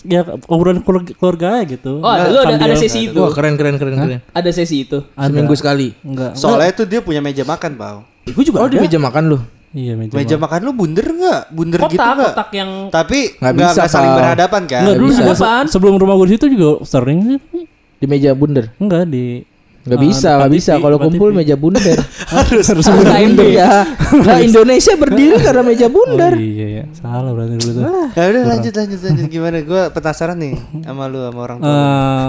ya 0.00 0.22
obrolan 0.46 0.80
keluarga, 0.80 1.12
keluarga 1.12 1.46
aja 1.52 1.64
gitu 1.68 1.98
Oh 1.98 2.08
ada 2.08 2.26
lu 2.26 2.38
ada, 2.38 2.54
ada 2.56 2.72
sesi 2.74 3.10
itu. 3.10 3.18
wah 3.18 3.28
keren 3.30 3.54
keren 3.54 3.76
keren 3.76 3.94
keren 3.94 4.22
Ada 4.30 4.50
sesi 4.50 4.82
itu. 4.82 5.02
Ada. 5.12 5.28
seminggu 5.28 5.52
sekali 5.52 5.92
enggak 6.00 6.32
Soalnya 6.34 6.70
itu 6.70 6.82
dia 6.84 7.00
punya 7.00 7.18
meja 7.18 7.42
makan, 7.42 7.74
Pau. 7.74 8.06
Gue 8.24 8.40
juga 8.40 8.62
oh 8.62 8.68
di 8.68 8.78
meja 8.78 8.96
makan 8.96 9.24
lu 9.26 9.38
iya 9.70 9.94
meja, 9.94 10.12
Meja 10.12 10.34
makan 10.36 10.60
lu 10.62 10.72
bunder 10.72 11.04
nggak? 11.04 11.40
Bunder 11.50 11.78
kotak 11.80 11.92
gitu 11.92 12.06
nggak? 12.08 12.32
kotak 12.32 12.50
yang 12.52 12.70
Tapi 12.88 13.18
Nggak 13.36 13.52
bisa, 13.52 13.70
nggak 13.76 13.90
saling 13.90 14.12
berhadapan 14.14 14.62
kan? 14.64 14.80
enggak 14.80 14.96
dulu 14.96 15.08
bisa. 15.08 15.18
juga 15.20 15.32
se- 15.34 15.68
sebelum 15.68 15.94
rumah 15.96 16.14
gue 16.16 16.26
di 16.26 16.34
situ 16.34 16.46
juga 16.48 16.68
sering 16.82 17.18
di 17.98 18.06
meja 18.06 18.30
bundar 18.32 18.70
enggak 18.76 19.04
di 19.04 19.42
nggak 19.80 19.96
Ah, 19.96 20.04
bisa 20.04 20.30
nggak 20.36 20.52
bisa. 20.52 20.72
kalau 20.76 20.96
kumpul 20.96 21.32
TV. 21.32 21.36
meja 21.40 21.54
bundar. 21.56 21.98
Harus 22.36 22.66
harus 22.68 22.84
bundar. 22.84 23.16
ya 23.42 23.82
nah 24.20 24.38
Indonesia 24.38 24.92
berdiri 24.94 25.40
karena 25.40 25.62
meja 25.64 25.88
bundar. 25.88 26.36
oh, 26.36 26.38
iya 26.38 26.66
iya. 26.70 26.84
Salah 26.92 27.32
berarti 27.32 27.56
dulu 27.56 27.70
tuh. 27.74 27.82
Ya 28.12 28.22
udah 28.28 28.42
lanjut 28.46 28.72
lanjut 28.72 29.00
lanjut. 29.00 29.26
Gimana? 29.26 29.56
Gue 29.60 29.82
penasaran 29.90 30.36
nih 30.36 30.54
sama 30.84 31.04
lu 31.06 31.18
sama 31.20 31.40
orang 31.40 31.58
tua. 31.58 31.72
Eh, 31.72 32.28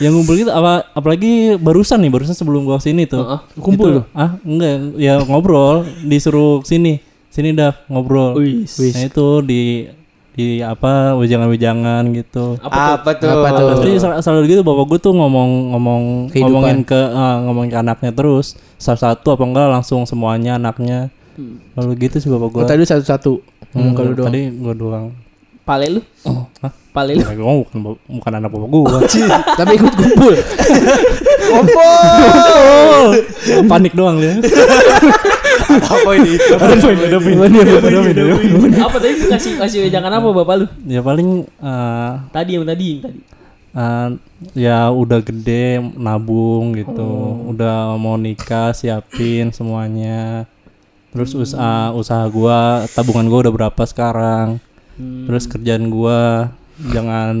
yang 0.00 0.12
ngumpul 0.12 0.34
gitu 0.34 0.50
apa 0.50 0.88
apalagi 0.92 1.54
barusan 1.56 2.02
nih 2.02 2.10
barusan 2.10 2.34
sebelum 2.34 2.66
gua 2.66 2.82
sini 2.82 3.06
tuh. 3.06 3.22
Heeh. 3.22 3.40
Kumpul 3.56 3.86
Itu- 3.88 3.96
lu? 3.96 4.02
ah 4.12 4.34
enggak. 4.42 4.98
Ya 4.98 5.22
ngobrol. 5.22 5.86
Disuruh 6.02 6.60
sini 6.62 6.98
sini 7.30 7.54
dah 7.54 7.70
ngobrol. 7.86 8.34
Wis. 8.36 8.76
nah 8.76 9.06
itu 9.06 9.26
di 9.40 9.86
di 10.32 10.64
apa 10.64 11.12
wejangan-wejangan 11.20 12.08
gitu 12.16 12.56
apa 12.64 12.72
tuh? 12.72 12.92
Apa 12.96 13.10
tuh? 13.20 13.28
Apa 13.28 13.48
tuh? 13.52 13.66
Pasti 13.76 13.90
sel- 14.00 14.20
selalu 14.24 14.42
gitu 14.48 14.62
bapak 14.64 14.84
gue 14.88 14.98
tuh 15.04 15.12
ngomong 15.12 15.76
ngomong 15.76 16.02
Kehidupan. 16.32 16.48
ngomongin 16.48 16.78
ke 16.88 16.96
eh, 16.96 17.36
ngomongin 17.44 17.70
ke 17.70 17.78
anaknya 17.84 18.10
terus 18.16 18.56
salah 18.80 19.12
satu 19.12 19.36
apa 19.36 19.44
enggak 19.44 19.68
langsung 19.68 20.08
semuanya 20.08 20.56
anaknya 20.56 21.12
lalu 21.76 22.08
gitu 22.08 22.16
sih 22.20 22.28
bapak 22.32 22.48
gue 22.48 22.62
oh, 22.64 22.68
tadi 22.68 22.82
satu 22.88 23.04
satu 23.04 23.32
ngomong 23.76 23.92
kalau 23.92 24.10
doang 24.16 24.28
tadi 24.32 24.42
gue 24.48 24.74
doang 24.76 25.06
Pale 25.62 25.86
lu? 25.94 26.02
Oh, 26.26 26.50
hah? 26.58 26.74
Pale 26.90 27.14
lu? 27.14 27.22
Ya, 27.22 27.38
gua 27.38 27.62
bukan, 27.62 27.94
bukan 27.94 28.32
anak 28.34 28.50
bapak 28.50 28.66
gua. 28.66 28.98
Tapi 29.62 29.78
ikut 29.78 29.94
kumpul. 29.94 30.34
Panik 33.70 33.94
doang 33.94 34.18
dia. 34.18 34.42
Apa 35.82 36.10
ini? 36.16 36.32
Ada 36.62 36.76
pin, 36.78 36.96
ada 36.98 37.18
pin, 37.18 37.36
ada 37.38 38.34
pin. 38.36 38.72
apa 38.74 38.96
tadi 38.96 39.14
kasih 39.26 39.52
kasih 39.56 39.78
wejangan 39.86 40.12
apa 40.12 40.28
bapak 40.32 40.54
lu? 40.58 40.66
Ya 40.84 41.00
paling 41.00 41.44
eh, 41.46 42.10
Tadi 42.30 42.50
yang 42.54 42.64
tadi 42.64 42.86
yang 42.88 43.00
tadi. 43.02 43.18
eh, 43.72 44.08
ya 44.54 44.78
udah 44.88 45.20
gede 45.20 45.80
nabung 45.96 46.74
gitu, 46.74 47.10
udah 47.48 47.96
mau 47.96 48.16
nikah 48.16 48.72
siapin 48.72 49.48
semuanya. 49.50 50.44
Terus 51.12 51.32
usaha 51.32 51.92
usaha 51.92 52.24
gua 52.26 52.88
tabungan 52.88 53.28
gua 53.28 53.48
udah 53.48 53.54
berapa 53.54 53.82
sekarang? 53.84 54.56
Terus 54.98 55.44
kerjaan 55.44 55.88
gua 55.88 56.52
jangan 56.82 57.36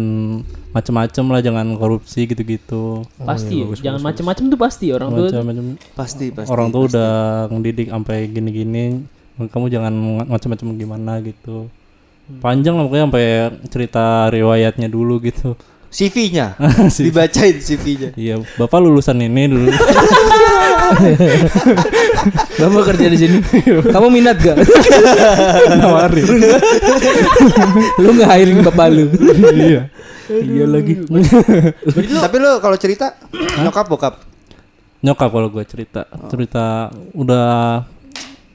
macem-macem 0.72 1.24
lah, 1.28 1.40
jangan 1.40 1.76
korupsi 1.76 2.24
gitu-gitu. 2.24 3.04
Pasti 3.20 3.60
ya. 3.60 3.92
Jangan 3.92 4.00
macem-macem 4.02 4.44
tuh 4.48 4.58
pasti 4.58 4.88
orang 4.90 5.12
tuh. 5.12 5.28
Macam-macam 5.28 5.64
Pasti, 5.92 6.26
pasti. 6.32 6.48
orang 6.48 6.66
tuh 6.68 6.82
udah 6.88 7.12
ngedidik 7.48 7.88
sampai 7.88 8.26
gini-gini 8.26 9.04
kamu 9.32 9.66
jangan 9.68 9.92
macam-macam 10.28 10.66
gimana 10.76 11.12
gitu 11.20 11.66
panjang 12.38 12.76
lah 12.76 12.84
pokoknya 12.84 13.04
sampai 13.08 13.26
cerita 13.66 14.04
riwayatnya 14.28 14.86
dulu 14.86 15.18
gitu 15.20 15.56
CV-nya. 15.92 16.56
Dibacain 17.04 17.56
CV-nya. 17.56 18.16
iya 18.16 18.40
bapak 18.56 18.80
lulusan 18.80 19.20
ini 19.20 19.44
dulu 19.44 19.68
Bapak 22.54 22.82
kerja 22.88 23.06
di 23.06 23.18
sini. 23.18 23.36
Kamu 23.84 24.08
minat 24.08 24.36
gak? 24.38 24.56
nawarin 25.74 26.26
lu 27.98 28.10
nggak 28.12 28.30
hiring 28.30 28.58
bapak 28.62 28.86
lu. 28.88 29.04
iya 29.52 29.88
iya 30.30 30.64
lagi. 30.64 31.02
Tapi 32.14 32.36
lu 32.36 32.50
kalau 32.58 32.76
cerita 32.76 33.16
nyokap 33.58 33.86
bokap. 33.86 34.14
nyokap 35.00 35.28
kalau 35.28 35.48
gue 35.48 35.64
cerita 35.64 36.00
cerita 36.28 36.86
udah 37.12 37.82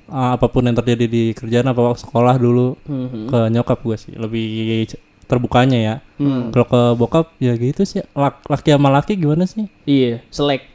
ah, 0.08 0.32
apa 0.32 0.48
pun 0.48 0.64
yang 0.64 0.72
terjadi 0.74 1.06
di 1.06 1.24
kerjaan 1.32 1.68
apa 1.68 1.92
sekolah 1.94 2.36
dulu 2.36 2.80
Mhm. 2.82 3.28
ke 3.28 3.40
nyokap 3.52 3.78
gue 3.78 3.98
sih 3.98 4.14
lebih 4.16 4.88
terbukanya 5.28 5.76
ya 5.76 5.96
Hmm. 6.16 6.48
kalau 6.50 6.64
ke 6.66 6.82
bokap 6.96 7.36
ya 7.38 7.52
gitu 7.54 7.84
sih 7.84 8.00
Lak- 8.10 8.48
laki 8.48 8.72
sama 8.72 8.88
laki 8.90 9.14
gimana 9.14 9.44
sih 9.44 9.68
Iya, 9.84 10.24
selek. 10.30 10.72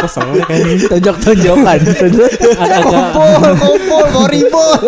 Kesel 0.00 0.28
kayak 0.48 0.60
gitu 0.66 0.86
Tonjok-tonjokan. 0.88 1.78
agak 2.60 2.82
Kumpul, 2.88 3.52
kumpul, 3.60 4.04
mau 4.10 4.24
ribut. 4.26 4.80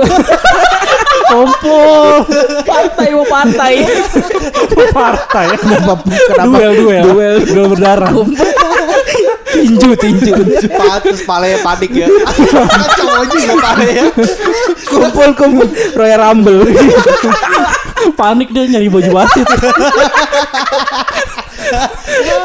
kumpul 1.29 2.25
Partai 2.65 3.09
mau 3.13 3.27
partai. 3.29 3.73
partai 4.93 5.47
Kenapa? 5.61 5.93
Kenapa? 6.05 6.45
duel 6.49 6.73
duel 6.77 7.03
duel 7.05 7.35
duel 7.47 7.67
berdarah 7.73 8.13
Tinju, 9.53 9.93
tinju. 10.01 10.33
Patus 10.73 11.29
pale 11.29 11.61
panik 11.61 11.93
ya. 11.93 12.09
Kacau 12.09 13.09
aja 13.21 13.37
ya 13.37 13.55
pale 13.61 13.85
ya. 13.85 14.07
Kumpul, 14.89 15.31
kumpul. 15.37 15.69
Royal 15.93 16.25
Rumble. 16.25 16.73
Panik 18.11 18.51
dia 18.51 18.67
nyari 18.67 18.89
baju 18.89 19.11
wasit 19.15 19.47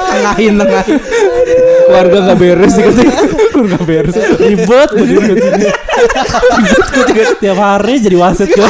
Tengahin, 0.07 0.55
tengahin. 0.55 0.97
Keluarga 1.83 2.17
gak 2.23 2.37
beres 2.37 2.71
sih 2.71 2.81
katanya. 2.81 3.15
nggak 3.57 3.83
beres 3.83 4.15
ribet 4.37 4.89
gue 4.89 5.07
ribet 5.07 5.37
ribet 5.41 5.75
gue 6.87 7.03
juga 7.03 7.23
tiap 7.35 7.57
hari 7.57 7.97
jadi 7.97 8.15
wasit 8.15 8.47
gue 8.47 8.69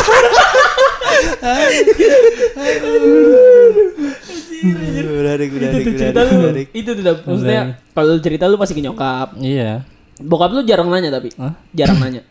itu 4.58 5.92
cerita 5.94 6.20
lu. 6.24 6.38
Itu 6.72 6.90
tuh 6.94 7.04
dah- 7.04 7.22
maksudnya 7.22 7.62
kalau 7.94 8.08
lu 8.10 8.20
cerita 8.20 8.44
lu 8.48 8.56
pasti 8.58 8.74
ke 8.74 8.82
nyokap. 8.82 9.38
iya 9.40 9.84
Bokap 10.18 10.50
lu 10.50 10.66
jarang 10.66 10.90
nanya 10.90 11.14
tapi. 11.14 11.30
Hah? 11.38 11.54
Jarang 11.72 12.02
nanya. 12.02 12.26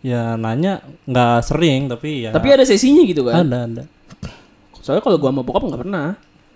Ya 0.00 0.34
nanya 0.34 0.78
nggak 1.04 1.36
sering 1.42 1.86
tapi 1.86 2.24
ya 2.24 2.30
Tapi 2.30 2.46
ada 2.48 2.62
sesinya 2.62 3.02
gitu 3.02 3.22
kan. 3.24 3.42
ada 3.42 3.58
ada 3.64 3.82
Soalnya 4.78 5.02
kalau 5.02 5.16
gua 5.16 5.28
sama 5.28 5.42
bokap 5.42 5.62
nggak 5.64 5.82
pernah. 5.82 6.06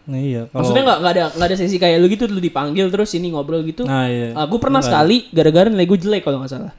nah, 0.03 0.19
iya 0.19 0.47
kalau 0.47 0.65
Maksudnya 0.65 0.83
nggak 0.85 0.99
nggak 0.99 1.13
ada 1.13 1.25
nggak 1.33 1.49
ada 1.49 1.57
sesi 1.57 1.77
kayak 1.77 1.97
lu 1.97 2.07
gitu 2.07 2.25
lu 2.27 2.39
dipanggil 2.39 2.87
terus 2.89 3.11
ini 3.13 3.31
ngobrol 3.31 3.63
gitu. 3.63 3.85
nah 3.85 4.07
iya 4.07 4.33
Ah, 4.33 4.47
gue 4.47 4.59
pernah 4.59 4.81
sekali 4.81 5.27
gara-gara 5.31 5.69
nilai 5.69 5.85
gue 5.85 5.95
jelek 5.97 6.23
kalau 6.23 6.39
nggak 6.39 6.51
salah. 6.51 6.73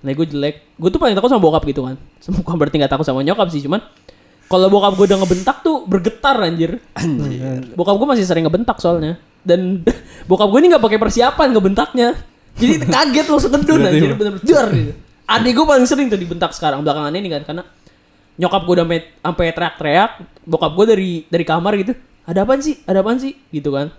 Nilai 0.00 0.14
gue 0.14 0.26
jelek. 0.28 0.54
Gue 0.74 0.88
tuh 0.88 0.98
paling 0.98 1.14
takut 1.14 1.28
sama 1.28 1.40
bokap 1.40 1.62
gitu 1.64 1.80
kan. 1.82 1.96
Bukan 2.36 2.54
berarti 2.56 2.76
nggak 2.76 2.90
takut 2.90 3.04
sama 3.04 3.20
nyokap 3.20 3.48
sih, 3.48 3.62
cuman 3.62 3.80
kalau 4.44 4.68
bokap 4.68 4.92
gue 4.94 5.06
udah 5.06 5.18
ngebentak 5.18 5.56
tuh 5.60 5.86
bergetar 5.86 6.36
anjir. 6.38 6.76
Bokap 7.72 7.94
gue 7.94 8.08
masih 8.08 8.24
sering 8.24 8.44
ngebentak 8.44 8.76
soalnya. 8.76 9.16
Dan 9.40 9.80
bokap 10.28 10.48
gue 10.48 10.58
ini 10.58 10.68
nggak 10.68 10.82
pakai 10.82 10.98
persiapan 10.98 11.48
ngebentaknya. 11.52 12.08
Jadi 12.52 12.84
kaget 12.84 13.26
lo 13.26 13.38
sedendun 13.38 13.80
anjir 13.80 14.12
bener-bener 14.12 14.66
gitu. 14.68 14.92
Adik 15.32 15.52
gue 15.56 15.64
paling 15.64 15.86
sering 15.88 16.06
tuh 16.12 16.20
dibentak 16.20 16.52
sekarang 16.52 16.84
belakangan 16.84 17.12
ini 17.16 17.28
kan 17.32 17.42
karena 17.48 17.62
nyokap 18.36 18.62
gue 18.64 18.74
udah 18.80 18.86
sampai 19.20 19.46
teriak-teriak, 19.52 20.10
bokap 20.44 20.72
gue 20.76 20.86
dari 20.88 21.10
dari 21.28 21.44
kamar 21.44 21.72
gitu. 21.80 21.92
Ada 22.28 22.44
apaan 22.44 22.60
sih? 22.60 22.80
Ada 22.84 23.00
apaan 23.00 23.18
sih? 23.18 23.32
Gitu 23.50 23.68
kan. 23.72 23.90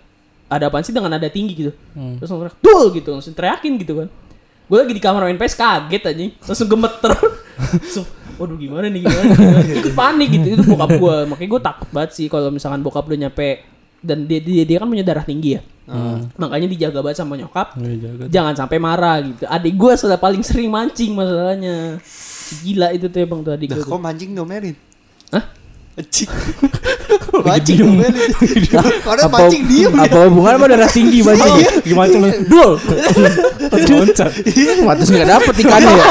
Ada 0.49 0.69
apaan 0.69 0.83
sih 0.85 0.93
dengan 0.93 1.11
nada 1.13 1.29
tinggi 1.29 1.53
gitu. 1.53 1.71
Terus 2.21 2.29
langsung 2.29 2.53
"Dul!" 2.61 2.93
gitu, 2.93 3.09
langsung 3.13 3.33
teriakin 3.33 3.73
gitu 3.81 3.93
kan. 4.03 4.07
Gue 4.69 4.77
lagi 4.79 4.93
di 4.95 5.03
kamar 5.03 5.27
main 5.27 5.37
PS 5.37 5.59
kaget 5.59 6.03
aja, 6.07 6.23
langsung 6.47 6.69
gemeter. 6.71 7.13
langsung, 7.83 8.05
waduh 8.39 8.57
gimana 8.57 8.87
nih 8.89 9.01
gimana, 9.05 9.23
gimana? 9.35 9.61
Ikut 9.83 9.93
panik 9.93 10.29
gitu 10.31 10.47
itu 10.55 10.63
bokap 10.65 10.89
gue. 10.97 11.17
Makanya 11.29 11.49
gue 11.49 11.61
takut 11.61 11.89
banget 11.91 12.11
sih 12.15 12.25
kalau 12.31 12.49
misalkan 12.49 12.79
bokap 12.81 13.05
udah 13.05 13.19
nyampe 13.27 13.61
dan 14.03 14.27
dia, 14.27 14.43
dia 14.43 14.67
dia 14.67 14.77
kan 14.77 14.87
punya 14.91 15.01
darah 15.01 15.23
tinggi 15.23 15.55
ya. 15.57 15.61
Makanya 16.35 16.67
dijaga 16.67 16.99
banget 16.99 17.23
sama 17.23 17.39
nyokap. 17.39 17.79
Iya, 17.79 17.95
jaga. 17.97 18.23
Jangan 18.27 18.53
sampai 18.59 18.77
marah 18.79 19.17
gitu. 19.23 19.43
Adik 19.47 19.73
gue 19.79 19.93
sudah 19.95 20.19
paling 20.19 20.43
sering 20.43 20.67
mancing 20.67 21.15
masalahnya. 21.15 21.97
Gila 22.61 22.93
itu 22.93 23.07
tuh 23.07 23.19
emang 23.23 23.41
tuh 23.41 23.55
adik 23.55 23.73
gue. 23.73 23.83
kok 23.83 24.01
mancing 24.03 24.35
domelin? 24.35 24.75
Hah? 25.33 25.43
Cik. 25.93 26.29
mancing. 27.45 28.01
Karena 29.03 29.23
Apa, 29.29 29.37
mancing 29.45 29.63
diem. 29.69 29.93
apa 29.93 30.17
hubungan 30.25 30.53
sama 30.57 30.65
darah 30.65 30.89
tinggi 30.89 31.19
banget? 31.21 31.85
gimana 31.85 32.13
lu 32.17 32.29
dul 32.49 32.71
loncat 33.93 34.31
Patus 34.83 35.07
nggak 35.09 35.29
dapet 35.29 35.53
ikannya 35.61 35.93
ya. 35.93 36.05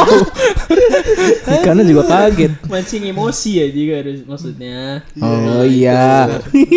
Ikannya 1.59 1.85
juga 1.85 2.03
kaget. 2.07 2.53
Mancing 2.67 3.03
emosi 3.07 3.51
ya 3.59 3.67
juga 3.69 3.95
harus 4.03 4.19
maksudnya. 4.23 5.03
Oh 5.19 5.63
iya. 5.63 6.31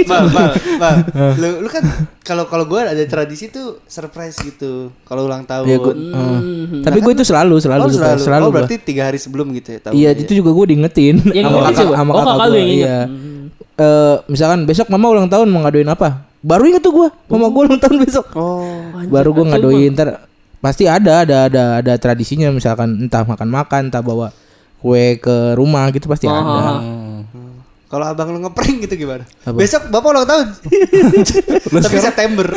Bal, 0.05 0.25
bal, 0.29 0.49
bal. 0.77 0.95
Lu, 1.37 1.49
lu 1.61 1.69
kan 1.69 1.83
kalau 2.21 2.45
kalau 2.45 2.65
gue 2.65 2.79
ada 2.79 3.01
tradisi 3.05 3.49
tuh 3.49 3.81
surprise 3.85 4.37
gitu. 4.39 4.89
Kalau 5.03 5.25
ulang 5.25 5.45
tahun. 5.45 5.65
Ya, 5.67 5.77
gua- 5.77 5.93
Hmm. 5.95 6.81
Tapi 6.81 7.01
gue 7.01 7.13
itu 7.13 7.23
selalu, 7.23 7.57
selalu, 7.57 7.85
oh, 7.85 7.91
selalu. 7.91 8.19
selalu 8.19 8.43
oh, 8.43 8.51
berarti 8.51 8.75
tiga 8.79 9.09
hari 9.09 9.17
sebelum 9.17 9.51
gitu 9.53 9.73
ya. 9.73 9.79
Iya, 9.91 10.09
itu 10.15 10.33
juga 10.35 10.49
gue 10.51 10.65
diingetin 10.67 11.15
Yang 11.27 11.45
sama 11.47 11.59
kakak, 11.63 11.85
sama 11.91 12.11
Oh, 12.11 12.23
kakak 12.23 12.47
gua, 12.47 12.55
yang 12.55 12.69
inget. 12.69 12.89
Hmm. 13.03 13.51
Eh, 13.75 14.15
misalkan 14.31 14.63
besok 14.63 14.87
mama 14.87 15.11
ulang 15.11 15.27
tahun 15.27 15.51
mau 15.51 15.67
ngaduin 15.67 15.91
apa? 15.91 16.23
Baru 16.45 16.63
inget 16.69 16.79
tuh 16.85 16.93
gue, 16.93 17.07
mama 17.27 17.51
gue 17.51 17.61
ulang 17.67 17.81
tahun 17.81 17.97
besok. 18.05 18.25
Oh. 18.37 18.63
Anjir, 18.95 19.11
Baru 19.11 19.35
gue 19.35 19.45
ngaduin 19.51 19.91
ntar 19.91 20.23
pasti 20.63 20.89
ada 20.89 21.27
ada 21.27 21.45
ada 21.51 21.63
ada 21.83 21.93
tradisinya 21.99 22.49
misalkan 22.49 23.05
entah 23.05 23.27
makan-makan, 23.27 23.91
entah 23.91 24.01
bawa 24.01 24.33
kue 24.79 25.17
ke 25.17 25.57
rumah 25.57 25.89
gitu 25.89 26.05
pasti 26.05 26.29
Oh, 26.29 26.33
ada. 26.33 26.81
Kalau 27.85 28.05
abang 28.09 28.33
lu 28.33 28.41
ngeprank 28.41 28.89
gitu 28.89 28.97
gimana? 28.97 29.29
Apa? 29.45 29.61
Besok 29.61 29.93
bapak 29.93 30.09
ulang 30.09 30.25
tahun. 30.25 30.47
Tapi 31.85 31.97
September. 32.01 32.47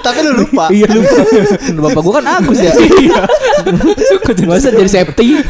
Tapi 0.00 0.18
lu 0.24 0.32
lupa. 0.40 0.72
Iya 0.72 0.88
lupa. 0.88 1.16
Bapak 1.88 2.00
gue 2.00 2.14
kan 2.16 2.26
Agus 2.26 2.58
ya. 2.64 2.72
Masa 4.48 4.72
jadi 4.72 4.88
safety? 4.88 5.44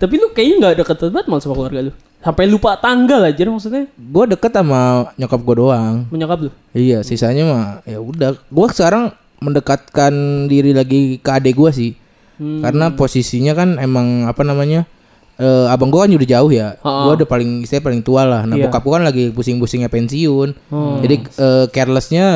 Tapi 0.00 0.14
lu 0.16 0.26
kayaknya 0.32 0.54
nggak 0.56 0.74
deket 0.80 0.96
banget 1.12 1.26
mal 1.28 1.40
sama 1.44 1.54
keluarga 1.60 1.80
lu. 1.88 1.92
Sampai 2.22 2.44
lupa 2.48 2.78
tanggal 2.80 3.20
aja 3.28 3.42
maksudnya. 3.44 3.84
gue 3.92 4.24
deket 4.32 4.52
sama 4.56 5.12
nyokap 5.20 5.40
gue 5.42 5.56
doang. 5.60 5.94
Menyokap 6.08 6.48
lu. 6.48 6.50
Iya, 6.72 7.04
sisanya 7.04 7.44
mah 7.44 7.64
ya 7.84 8.00
udah. 8.00 8.40
Gue 8.48 8.66
sekarang 8.72 9.12
mendekatkan 9.42 10.46
diri 10.48 10.72
lagi 10.72 11.20
ke 11.20 11.28
adek 11.28 11.54
gue 11.60 11.70
sih. 11.74 11.90
Hmm. 12.40 12.64
Karena 12.64 12.88
posisinya 12.94 13.52
kan 13.52 13.76
emang 13.76 14.24
apa 14.24 14.40
namanya? 14.46 14.88
Eh, 15.38 15.66
abang 15.72 15.88
gue 15.88 16.00
kan 16.00 16.10
udah 16.12 16.28
jauh 16.28 16.50
ya. 16.52 16.76
Ha-ha. 16.80 17.02
Gue 17.08 17.12
udah 17.22 17.28
paling 17.28 17.50
saya 17.64 17.80
paling 17.80 18.04
tua 18.04 18.26
lah. 18.26 18.42
Nah, 18.44 18.56
Iya. 18.58 18.68
bokap 18.68 18.82
gue 18.84 18.92
kan 18.92 19.04
lagi 19.04 19.24
pusing-pusingnya 19.32 19.88
pensiun. 19.88 20.48
Hmm. 20.68 21.00
Jadi 21.00 21.16
eh, 21.40 21.64
carelessnya 21.72 22.26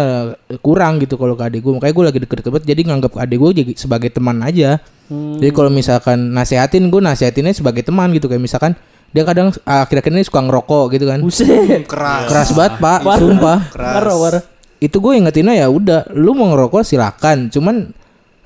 kurang 0.65 1.03
gitu 1.03 1.21
kalau 1.21 1.37
ke 1.37 1.45
adek 1.45 1.61
gue. 1.61 1.73
Makanya 1.77 1.95
gue 1.95 2.05
lagi 2.09 2.19
deket-deket 2.25 2.51
banget. 2.53 2.67
Jadi 2.73 2.81
nganggap 2.89 3.13
adek 3.17 3.39
gue 3.39 3.51
jadi 3.65 3.73
sebagai 3.77 4.11
teman 4.15 4.41
aja. 4.41 4.81
Hmm. 5.07 5.39
Jadi 5.39 5.51
kalau 5.55 5.71
misalkan 5.71 6.35
nasehatin 6.35 6.89
gue 6.89 7.01
nasehatinnya 7.03 7.53
sebagai 7.55 7.83
teman 7.87 8.11
gitu 8.17 8.27
kayak 8.27 8.43
misalkan 8.43 8.75
dia 9.15 9.23
kadang 9.23 9.49
akhir-akhir 9.65 10.13
ini 10.13 10.25
suka 10.27 10.41
ngerokok 10.45 10.85
gitu 10.99 11.05
kan. 11.09 11.19
Buset. 11.23 11.87
Keras. 11.89 12.27
Keras 12.29 12.51
banget 12.53 12.75
pak, 12.83 13.01
sumpah. 13.17 13.59
Parah, 13.73 14.17
parah. 14.19 14.43
Itu 14.77 15.01
gue 15.01 15.17
ingetinnya 15.17 15.57
ya 15.57 15.73
udah, 15.73 16.11
lu 16.13 16.37
mau 16.37 16.53
ngerokok 16.53 16.85
silakan, 16.85 17.49
cuman 17.49 17.97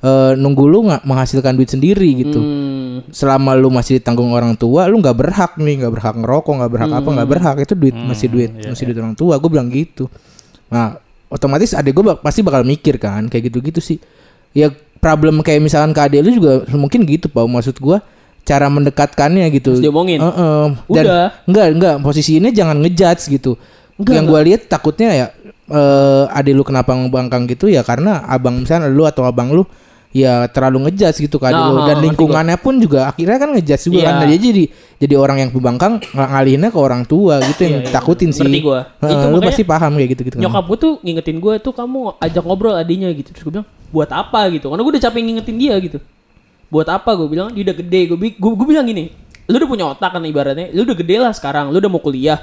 eh, 0.04 0.32
nunggu 0.38 0.64
lu 0.70 0.86
nggak 0.86 1.02
menghasilkan 1.02 1.58
duit 1.58 1.74
sendiri 1.74 2.22
gitu. 2.22 2.38
Hmm. 2.38 2.79
Selama 3.08 3.56
lu 3.56 3.72
masih 3.72 3.98
ditanggung 3.98 4.30
orang 4.36 4.52
tua 4.54 4.84
lu 4.84 5.00
nggak 5.00 5.16
berhak 5.16 5.52
nih 5.56 5.80
nggak 5.80 5.92
berhak 5.96 6.14
ngerokok 6.20 6.52
nggak 6.60 6.70
berhak 6.70 6.90
apa 6.92 7.08
nggak 7.08 7.28
berhak. 7.28 7.56
Itu 7.64 7.74
duit 7.74 7.96
masih 7.96 8.28
duit 8.28 8.50
masih 8.52 8.84
duit 8.92 8.98
orang 9.00 9.16
tua. 9.16 9.40
Gue 9.40 9.50
bilang 9.50 9.72
gitu. 9.72 10.06
Nah 10.68 11.00
otomatis 11.32 11.72
adik 11.72 11.96
gue 11.96 12.04
pasti 12.20 12.44
bakal 12.44 12.62
mikir 12.66 13.00
kan 13.00 13.26
kayak 13.32 13.48
gitu-gitu 13.48 13.80
sih. 13.80 13.98
Ya 14.52 14.68
problem 15.00 15.40
kayak 15.40 15.64
misalkan 15.64 15.96
ke 15.96 16.00
adik 16.04 16.20
lu 16.20 16.30
juga 16.36 16.52
mungkin 16.76 17.08
gitu 17.08 17.26
pak. 17.32 17.44
Maksud 17.44 17.76
gue 17.80 17.98
cara 18.44 18.66
mendekatkannya 18.72 19.46
gitu. 19.52 19.76
Terus 19.76 19.84
diomongin? 19.84 20.20
Heeh. 20.20 20.66
dan 20.90 21.04
Udah. 21.04 21.26
enggak 21.46 21.66
enggak 21.76 21.94
posisi 22.00 22.40
ini 22.40 22.50
jangan 22.52 22.80
ngejudge 22.80 23.30
gitu. 23.30 23.54
Enggak, 24.00 24.14
yang 24.16 24.24
gue 24.28 24.40
lihat 24.48 24.60
takutnya 24.68 25.10
ya 25.12 25.26
eh 25.70 26.24
adik 26.34 26.52
lu 26.58 26.66
kenapa 26.66 26.90
ngebangkang 26.98 27.46
gitu 27.46 27.70
ya 27.70 27.86
karena 27.86 28.26
abang 28.26 28.66
misalnya 28.66 28.90
lu 28.90 29.06
atau 29.06 29.22
abang 29.22 29.54
lu 29.54 29.62
ya 30.10 30.50
terlalu 30.50 30.90
ngejudge 30.90 31.22
gitu 31.22 31.38
adik 31.38 31.54
Nah, 31.54 31.86
dan 31.86 31.96
ngerti 31.96 32.04
lingkungannya 32.10 32.56
pun 32.58 32.74
juga 32.82 33.06
akhirnya 33.06 33.38
kan 33.38 33.48
ngejudge 33.54 33.82
juga 33.86 33.96
Iya. 33.96 34.06
kan 34.10 34.14
Nah, 34.18 34.26
dia 34.26 34.38
jadi 34.42 34.64
jadi 34.98 35.14
orang 35.14 35.36
yang 35.38 35.50
pembangkang 35.50 35.92
ng- 36.02 36.30
ngalihinnya 36.34 36.68
ke 36.68 36.78
orang 36.78 37.02
tua 37.06 37.38
gitu 37.40 37.60
yang 37.62 37.78
Iya, 37.78 37.80
iya. 37.80 37.88
ditakutin 37.88 38.30
sih 38.34 38.42
gua. 38.60 38.90
Heeh, 38.98 39.12
Itu 39.14 39.26
lu 39.28 39.38
pasti 39.40 39.62
paham 39.62 39.92
kayak 39.94 40.10
gitu 40.12 40.22
gitu 40.26 40.34
kan 40.36 40.42
Nyokap 40.42 40.64
gue 40.66 40.78
tuh 40.78 40.92
ngingetin 41.00 41.36
gue 41.38 41.54
tuh 41.58 41.72
kamu 41.72 41.98
ajak 42.18 42.42
ngobrol 42.42 42.74
adiknya 42.74 43.08
gitu. 43.12 43.30
Terus 43.30 43.42
gue 43.44 43.52
bilang 43.54 43.68
buat 43.88 44.10
apa 44.10 44.40
gitu. 44.50 44.66
Karena 44.66 44.82
gue 44.82 44.92
udah 44.92 45.02
capek 45.02 45.20
ngingetin 45.22 45.56
dia 45.56 45.74
gitu. 45.78 45.98
Buat 46.68 46.88
apa 46.90 47.10
gue 47.14 47.28
bilang 47.30 47.48
dia 47.50 47.62
udah 47.64 47.76
gede. 47.78 48.00
Gue, 48.10 48.18
gue 48.34 48.66
bilang 48.66 48.84
gini. 48.84 49.14
Lu 49.46 49.56
udah 49.56 49.68
punya 49.70 49.84
otak 49.88 50.10
kan 50.10 50.22
ibaratnya. 50.22 50.68
Lu 50.70 50.82
udah 50.82 50.96
gede 50.96 51.16
lah 51.16 51.30
sekarang. 51.30 51.70
Lu 51.70 51.78
udah 51.78 51.88
mau 51.88 51.98
kuliah. 51.98 52.38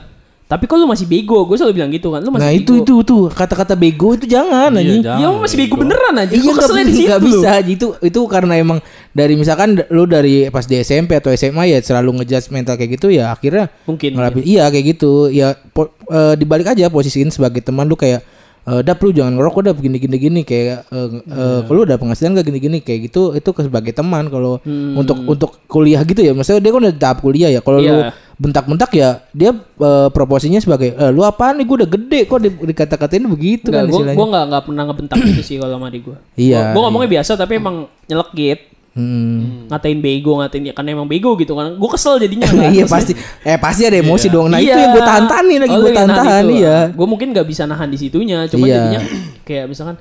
Tapi 0.48 0.64
kok 0.64 0.74
lu 0.74 0.88
masih 0.88 1.04
bego? 1.04 1.44
Gue 1.44 1.60
selalu 1.60 1.76
bilang 1.76 1.92
gitu 1.92 2.08
kan. 2.08 2.24
Lu 2.24 2.32
masih 2.32 2.40
nah 2.42 2.52
itu 2.52 2.74
bego. 2.74 2.82
itu 2.82 2.96
tuh 3.04 3.22
kata-kata 3.28 3.76
bego 3.76 4.16
itu 4.16 4.26
jangan 4.26 4.72
Iya, 4.72 4.80
anjing. 4.80 5.02
jangan. 5.04 5.20
Ya 5.20 5.28
lu 5.28 5.38
masih 5.38 5.58
bego 5.58 5.76
beneran 5.76 6.16
aja. 6.16 6.32
Iya 6.32 6.52
keselnya 6.54 6.82
di 6.82 6.88
bisa, 6.88 6.96
situ. 6.96 7.08
nggak 7.08 7.22
bisa 7.22 7.52
itu 7.62 7.88
itu 8.02 8.20
karena 8.26 8.54
emang 8.56 8.80
dari 9.12 9.34
misalkan 9.34 9.70
lu 9.88 10.04
dari 10.06 10.48
pas 10.48 10.64
di 10.64 10.80
SMP 10.80 11.14
atau 11.14 11.30
SMA 11.30 11.68
ya 11.68 11.78
selalu 11.78 12.10
ngejudge 12.18 12.48
mental 12.50 12.74
kayak 12.74 12.96
gitu 12.96 13.08
ya 13.10 13.30
akhirnya 13.30 13.68
Mungkin, 13.84 14.10
ngelapin 14.14 14.42
iya 14.42 14.64
kayak 14.68 14.86
gitu. 14.90 15.28
Ya 15.28 15.52
po- 15.68 15.92
eh, 16.06 16.34
dibalik 16.34 16.68
aja 16.70 16.88
posisiin 16.88 17.28
sebagai 17.28 17.60
teman 17.60 17.84
lu 17.84 17.94
kayak 17.94 18.24
eh, 18.64 18.82
dap 18.82 19.00
lu 19.00 19.12
jangan 19.12 19.36
ngerokok 19.36 19.62
dap. 19.66 19.78
Gini 19.78 20.00
gini 20.00 20.16
gini. 20.16 20.42
Kayak 20.42 20.88
eh, 20.88 21.08
eh, 21.28 21.60
kalau 21.62 21.84
udah 21.84 21.96
penghasilan 21.96 22.36
gak 22.36 22.48
gini 22.48 22.60
gini. 22.62 22.78
Kayak 22.80 23.12
gitu. 23.12 23.32
Itu 23.32 23.52
ke 23.52 23.64
sebagai 23.64 23.92
teman 23.92 24.28
kalau 24.28 24.64
untuk 24.96 25.28
untuk 25.28 25.60
kuliah 25.68 26.00
gitu 26.02 26.20
ya. 26.20 26.32
Maksudnya 26.32 26.60
dia 26.60 26.72
kan 26.72 26.80
udah 26.82 26.96
tahap 26.96 27.18
kuliah 27.20 27.48
ya. 27.50 27.60
Kalau 27.60 27.80
lu 27.80 27.92
Iya. 28.00 28.16
Bentak-bentak 28.38 28.94
ya 28.94 29.26
dia 29.34 29.50
eh, 29.52 30.10
proporsinya 30.14 30.62
sebagai 30.62 30.94
eh, 30.94 31.10
lu 31.10 31.26
apaan 31.26 31.58
nih 31.58 31.66
gue 31.66 31.76
udah 31.82 31.90
gede 31.90 32.20
kok 32.30 32.38
di, 32.38 32.50
dikata-katain 32.54 33.26
begitu 33.26 33.74
kan 33.74 33.90
gue 33.90 33.98
istilahnya 33.98 34.14
gue 34.14 34.28
nggak 34.30 34.44
nggak 34.54 34.64
pernah 34.70 34.84
ngebentak 34.86 35.18
gitu 35.26 35.42
sih 35.42 35.56
kalau 35.58 35.74
sama 35.74 35.90
adik 35.90 36.02
gue. 36.06 36.18
Iya, 36.38 36.72
Gue 36.78 36.82
ngomongnya 36.86 37.10
biasa 37.18 37.34
tapi 37.34 37.58
emang 37.58 37.90
nyelekit. 38.06 38.78
Hmm. 38.98 39.70
Ngatain 39.70 40.02
bego, 40.02 40.42
ngatain 40.42 40.70
ya 40.70 40.74
karena 40.74 40.98
emang 40.98 41.06
bego 41.06 41.38
gitu 41.38 41.54
kan. 41.54 41.78
Gue 41.78 41.90
kesel 41.90 42.18
jadinya. 42.18 42.50
iya 42.74 42.86
pasti 42.86 43.14
eh 43.46 43.58
pasti 43.58 43.86
ada 43.86 43.98
emosi 43.98 44.26
dong 44.30 44.50
nah 44.50 44.58
itu 44.58 44.74
Iya. 44.74 44.86
yang 44.86 44.92
gue 44.94 45.04
tahan-tahanin 45.06 45.58
lagi 45.62 45.74
Oh, 45.74 45.82
gue 45.82 45.92
itu. 45.94 46.54
iya 46.62 46.78
Gue 46.94 47.08
mungkin 47.10 47.28
nggak 47.30 47.46
bisa 47.46 47.66
nahan 47.66 47.90
di 47.90 47.98
situnya, 47.98 48.46
cuma 48.50 48.66
Iya. 48.66 48.74
jadinya 48.82 49.00
kayak 49.46 49.66
misalkan 49.70 49.98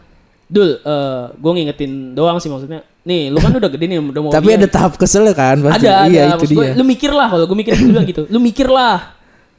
Dul, 0.47 0.79
eh 0.79 1.23
gue 1.35 1.51
ngingetin 1.59 2.15
doang 2.15 2.39
sih 2.39 2.47
maksudnya. 2.47 2.87
Nih, 3.03 3.31
lu 3.31 3.39
kan 3.43 3.51
udah 3.51 3.71
gede 3.71 3.87
nih, 3.87 3.99
udah 3.99 4.23
mau 4.23 4.31
tapi 4.31 4.55
ada 4.55 4.67
tahap 4.67 4.95
kesel 4.99 5.27
kan 5.35 5.59
pasti 5.63 5.87
ada, 5.87 6.07
iya 6.07 6.35
ada. 6.35 6.39
itu 6.39 6.55
dia 6.55 6.75
lu 6.75 6.83
mikir 6.87 7.11
lah 7.11 7.31
kalau 7.31 7.47
gue 7.47 7.59
mikir 7.59 7.73
gue 7.75 7.89
bilang 7.91 8.07
gitu. 8.07 8.23
Lu 8.31 8.39
mikir 8.39 8.67
lah. 8.71 9.15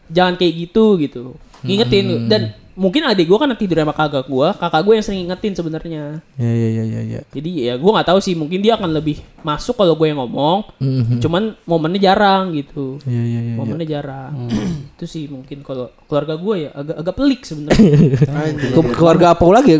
Jangan 0.07 0.39
kayak 0.39 0.53
gitu 0.55 0.95
gitu. 0.99 1.23
Ngingetin 1.63 2.05
Hmm. 2.07 2.27
dan 2.31 2.41
mungkin 2.77 3.01
adik 3.03 3.25
gue 3.25 3.35
kan 3.35 3.49
tidur 3.51 3.73
sama 3.75 3.89
kakak 3.89 4.23
gue, 4.23 4.47
kakak 4.53 4.81
gue 4.81 4.93
yang 4.93 5.01
sering 5.01 5.19
ngingetin 5.19 5.51
sebenarnya. 5.51 6.03
iya 6.37 6.53
iya 6.53 6.69
iya 6.69 6.83
iya 6.85 7.01
iya 7.03 7.21
Jadi 7.27 7.49
ya 7.65 7.73
gue 7.73 7.89
nggak 7.89 8.05
tahu 8.05 8.19
sih, 8.19 8.31
mungkin 8.31 8.61
dia 8.61 8.77
akan 8.77 8.93
lebih 8.93 9.17
masuk 9.41 9.73
kalau 9.75 9.93
gue 9.93 10.05
yang 10.05 10.17
ngomong. 10.17 10.61
Mhm. 10.77 11.17
Cuman 11.17 11.57
momennya 11.63 11.99
jarang 12.03 12.53
gitu. 12.53 13.01
iya 13.03 13.17
iya 13.19 13.39
iya 13.43 13.55
momennya 13.55 13.87
jarang. 13.89 14.31
Hmm. 14.45 14.85
Itu 14.93 15.05
sih 15.05 15.25
mungkin 15.25 15.61
kalau 15.61 15.89
keluarga 16.05 16.37
gue 16.37 16.55
ya 16.59 16.69
agak 16.71 16.95
agak 16.97 17.13
pelik 17.15 17.41
sebenarnya. 17.41 17.91
Ke- 18.77 18.93
keluarga 18.93 19.27
apa 19.33 19.43
lagi 19.47 19.73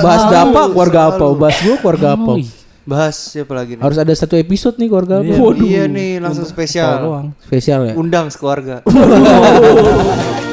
bahas 0.00 0.22
apa 0.26 0.60
keluarga 0.68 1.00
apa 1.08 1.24
bahas 1.32 1.56
gue 1.56 1.76
keluarga 1.78 2.08
apa 2.12 2.34
Bahas 2.80 3.14
siapa 3.14 3.52
lagi 3.52 3.76
nih? 3.76 3.84
harus 3.84 3.94
ada 3.96 4.10
satu 4.10 4.34
episode 4.34 4.74
nih 4.74 4.88
keluarga 4.88 5.20
apa 5.20 5.30
Iya 5.60 5.86
nih 5.86 6.18
langsung 6.18 6.42
spesial. 6.42 7.30
spesial 7.38 7.86
ya 7.86 7.94
Undang 7.94 8.26
sekeluarga. 8.28 8.82